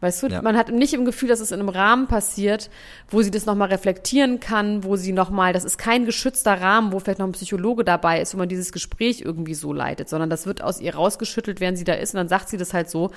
[0.00, 0.42] Weißt du, Ja.
[0.42, 2.70] man hat nicht im Gefühl, dass es in einem Rahmen passiert,
[3.10, 7.00] wo sie das nochmal reflektieren kann, wo sie nochmal, das ist kein geschützter Rahmen, wo
[7.00, 10.46] vielleicht noch ein Psychologe dabei ist, wo man dieses Gespräch irgendwie so leitet, sondern das
[10.46, 13.10] wird aus ihr rausgeschüttelt, während sie da ist und dann sagt sie das halt so,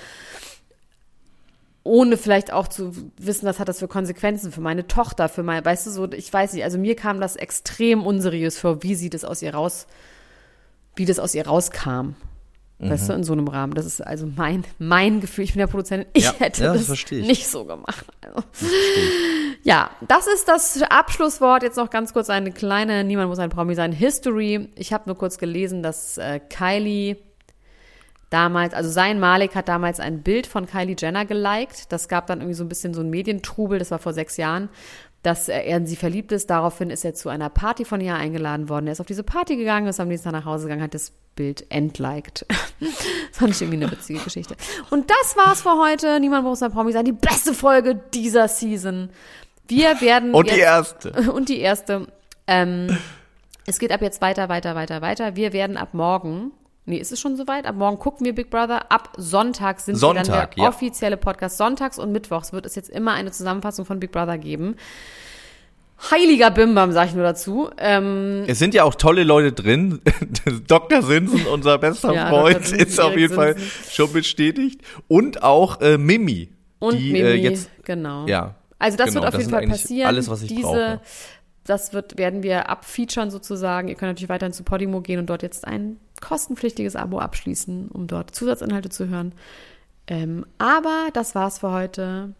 [1.83, 5.65] ohne vielleicht auch zu wissen, was hat das für Konsequenzen für meine Tochter, für meine,
[5.65, 9.09] weißt du, so, ich weiß nicht, also mir kam das extrem unseriös vor, wie sie
[9.09, 9.87] das aus ihr raus,
[10.95, 12.15] wie das aus ihr rauskam.
[12.89, 13.73] Weißt du, in so einem Rahmen.
[13.73, 15.43] Das ist also mein, mein Gefühl.
[15.43, 16.09] Ich bin ja Produzentin.
[16.13, 18.05] Ich Ja, hätte ja, das das, nicht so gemacht.
[18.25, 18.43] Also.
[19.63, 21.63] Ja, das ist das Abschlusswort.
[21.63, 24.69] Jetzt noch ganz kurz eine kleine, niemand muss ein Promi sein, History.
[24.75, 27.17] Ich habe nur kurz gelesen, dass äh, Kylie
[28.31, 31.91] damals, also sein Malik hat damals ein Bild von Kylie Jenner geliked.
[31.91, 34.69] Das gab dann irgendwie so ein bisschen so ein Medientrubel, das war vor sechs Jahren,
[35.23, 36.49] dass er in sie verliebt ist.
[36.49, 38.87] Daraufhin ist er zu einer Party von ihr eingeladen worden.
[38.87, 41.11] Er ist auf diese Party gegangen, ist am nächsten Tag nach Hause gegangen, hat das
[41.35, 42.45] Bild entliked.
[42.49, 42.89] das
[43.31, 44.55] fand ich irgendwie eine witzige Geschichte.
[44.89, 46.19] Und das war's für heute.
[46.19, 47.05] Niemand muss ein Promi sein.
[47.05, 49.09] Die beste Folge dieser Season.
[49.67, 51.31] Wir werden Und die jetzt- erste.
[51.31, 52.07] und die erste.
[52.47, 52.97] Ähm,
[53.67, 55.35] Es geht ab jetzt weiter, weiter, weiter, weiter.
[55.35, 56.51] Wir werden ab morgen,
[56.85, 57.65] nee, ist es schon soweit?
[57.65, 58.91] Ab morgen gucken wir Big Brother.
[58.91, 60.69] Ab Sonntag sind Sonntag, wir dann der ja.
[60.69, 61.57] offizielle Podcast.
[61.57, 64.75] Sonntags und Mittwochs wird es jetzt immer eine Zusammenfassung von Big Brother geben.
[66.09, 67.69] Heiliger Bimbam, sag ich nur dazu.
[67.77, 70.01] Ähm, Es sind ja auch tolle Leute drin.
[70.67, 71.03] Dr.
[71.03, 72.65] Sinsen, unser bester Ja, Freund.
[72.65, 73.91] Sinsen, ist auf jeden Fall Sinsen.
[73.91, 74.81] schon bestätigt.
[75.07, 76.49] Und auch äh, Mimi.
[76.79, 78.25] und die Mimi, äh, jetzt genau.
[78.25, 78.55] ja.
[78.79, 80.07] Also das Genau, wird auf das jeden Fall passieren.
[80.07, 81.01] alles, was ich Diese, brauche.
[81.65, 83.87] Das wird, werden wir abfeaturen sozusagen.
[83.87, 88.07] Ihr könnt natürlich weiterhin zu Podimo gehen und dort jetzt ein kostenpflichtiges Abo abschließen, um
[88.07, 89.33] dort Zusatzinhalte zu hören.
[90.07, 92.33] Ähm, aber das war's für heute.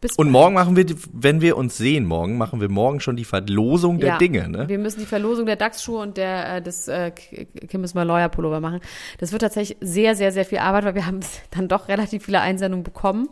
[0.00, 0.32] Bis Und bald.
[0.32, 4.10] morgen machen wir, wenn wir uns sehen, morgen machen wir morgen schon die Verlosung der
[4.10, 4.68] Ja, Dinge, ne?
[4.68, 8.04] Wir müssen die Verlosung der DAX-Schuhe und der äh, des äh, K- Kim is my
[8.04, 8.80] Lawyer Pullover machen.
[9.18, 11.18] Das wird tatsächlich sehr, sehr, sehr viel Arbeit, weil wir haben
[11.50, 13.28] dann doch relativ viele Einsendungen bekommen.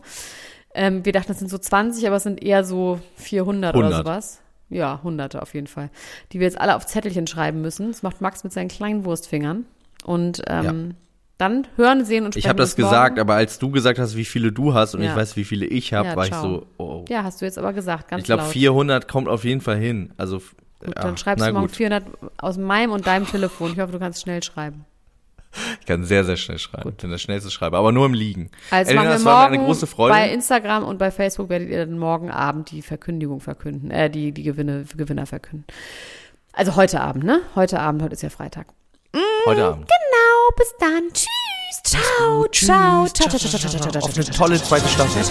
[0.75, 4.05] Ähm, wir dachten, es sind so 20, aber es sind eher so 400 oder 100.
[4.05, 4.41] sowas.
[4.69, 5.91] Ja, hunderte auf jeden Fall.
[6.33, 7.89] Die wir jetzt alle auf Zettelchen schreiben müssen.
[7.89, 9.65] Das macht Max mit seinen kleinen Wurstfingern.
[10.05, 10.95] Und ähm,
[11.39, 14.25] dann hören, sehen und sprechen Ich habe das gesagt, aber als du gesagt hast, wie
[14.25, 15.11] viele du hast und Ja.
[15.11, 16.43] ich weiß, wie viele ich habe, Ja, war ich ciao.
[16.43, 17.05] so, oh.
[17.09, 18.53] Ja, hast du jetzt aber gesagt, ganz ich glaube, laut.
[18.53, 20.13] 400 kommt auf jeden Fall hin.
[20.17, 20.39] Also,
[20.81, 21.77] Gut, ja, dann schreibst du morgen gut.
[21.77, 22.05] 400
[22.39, 23.73] aus meinem und deinem Telefon.
[23.73, 24.85] Ich hoffe, du kannst schnell schreiben.
[25.81, 26.91] Ich kann sehr, sehr schnell schreiben.
[26.91, 28.51] Ich bin der schnellste Schreiber, aber nur im Liegen.
[28.71, 30.15] Also Elena, machen wir morgen eine große Freude.
[30.15, 34.33] bei Instagram und bei Facebook werdet ihr dann morgen Abend die Verkündigung verkünden, äh, die,
[34.33, 35.67] die Gewinne, Gewinner verkünden.
[36.53, 37.41] Also heute Abend, ne?
[37.55, 38.67] Heute Abend, heute ist ja Freitag.
[39.47, 39.87] Heute Abend.
[39.87, 41.13] Genau, bis dann.
[41.13, 41.29] Tschüss.
[41.85, 45.23] Ciao, ciao, ciao, ciao, ciao, ciao, ciao, ciao, Auf eine tolle zweite Staffel.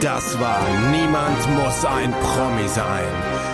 [0.00, 0.60] Das war
[0.90, 3.39] Niemand muss ein Promi sein.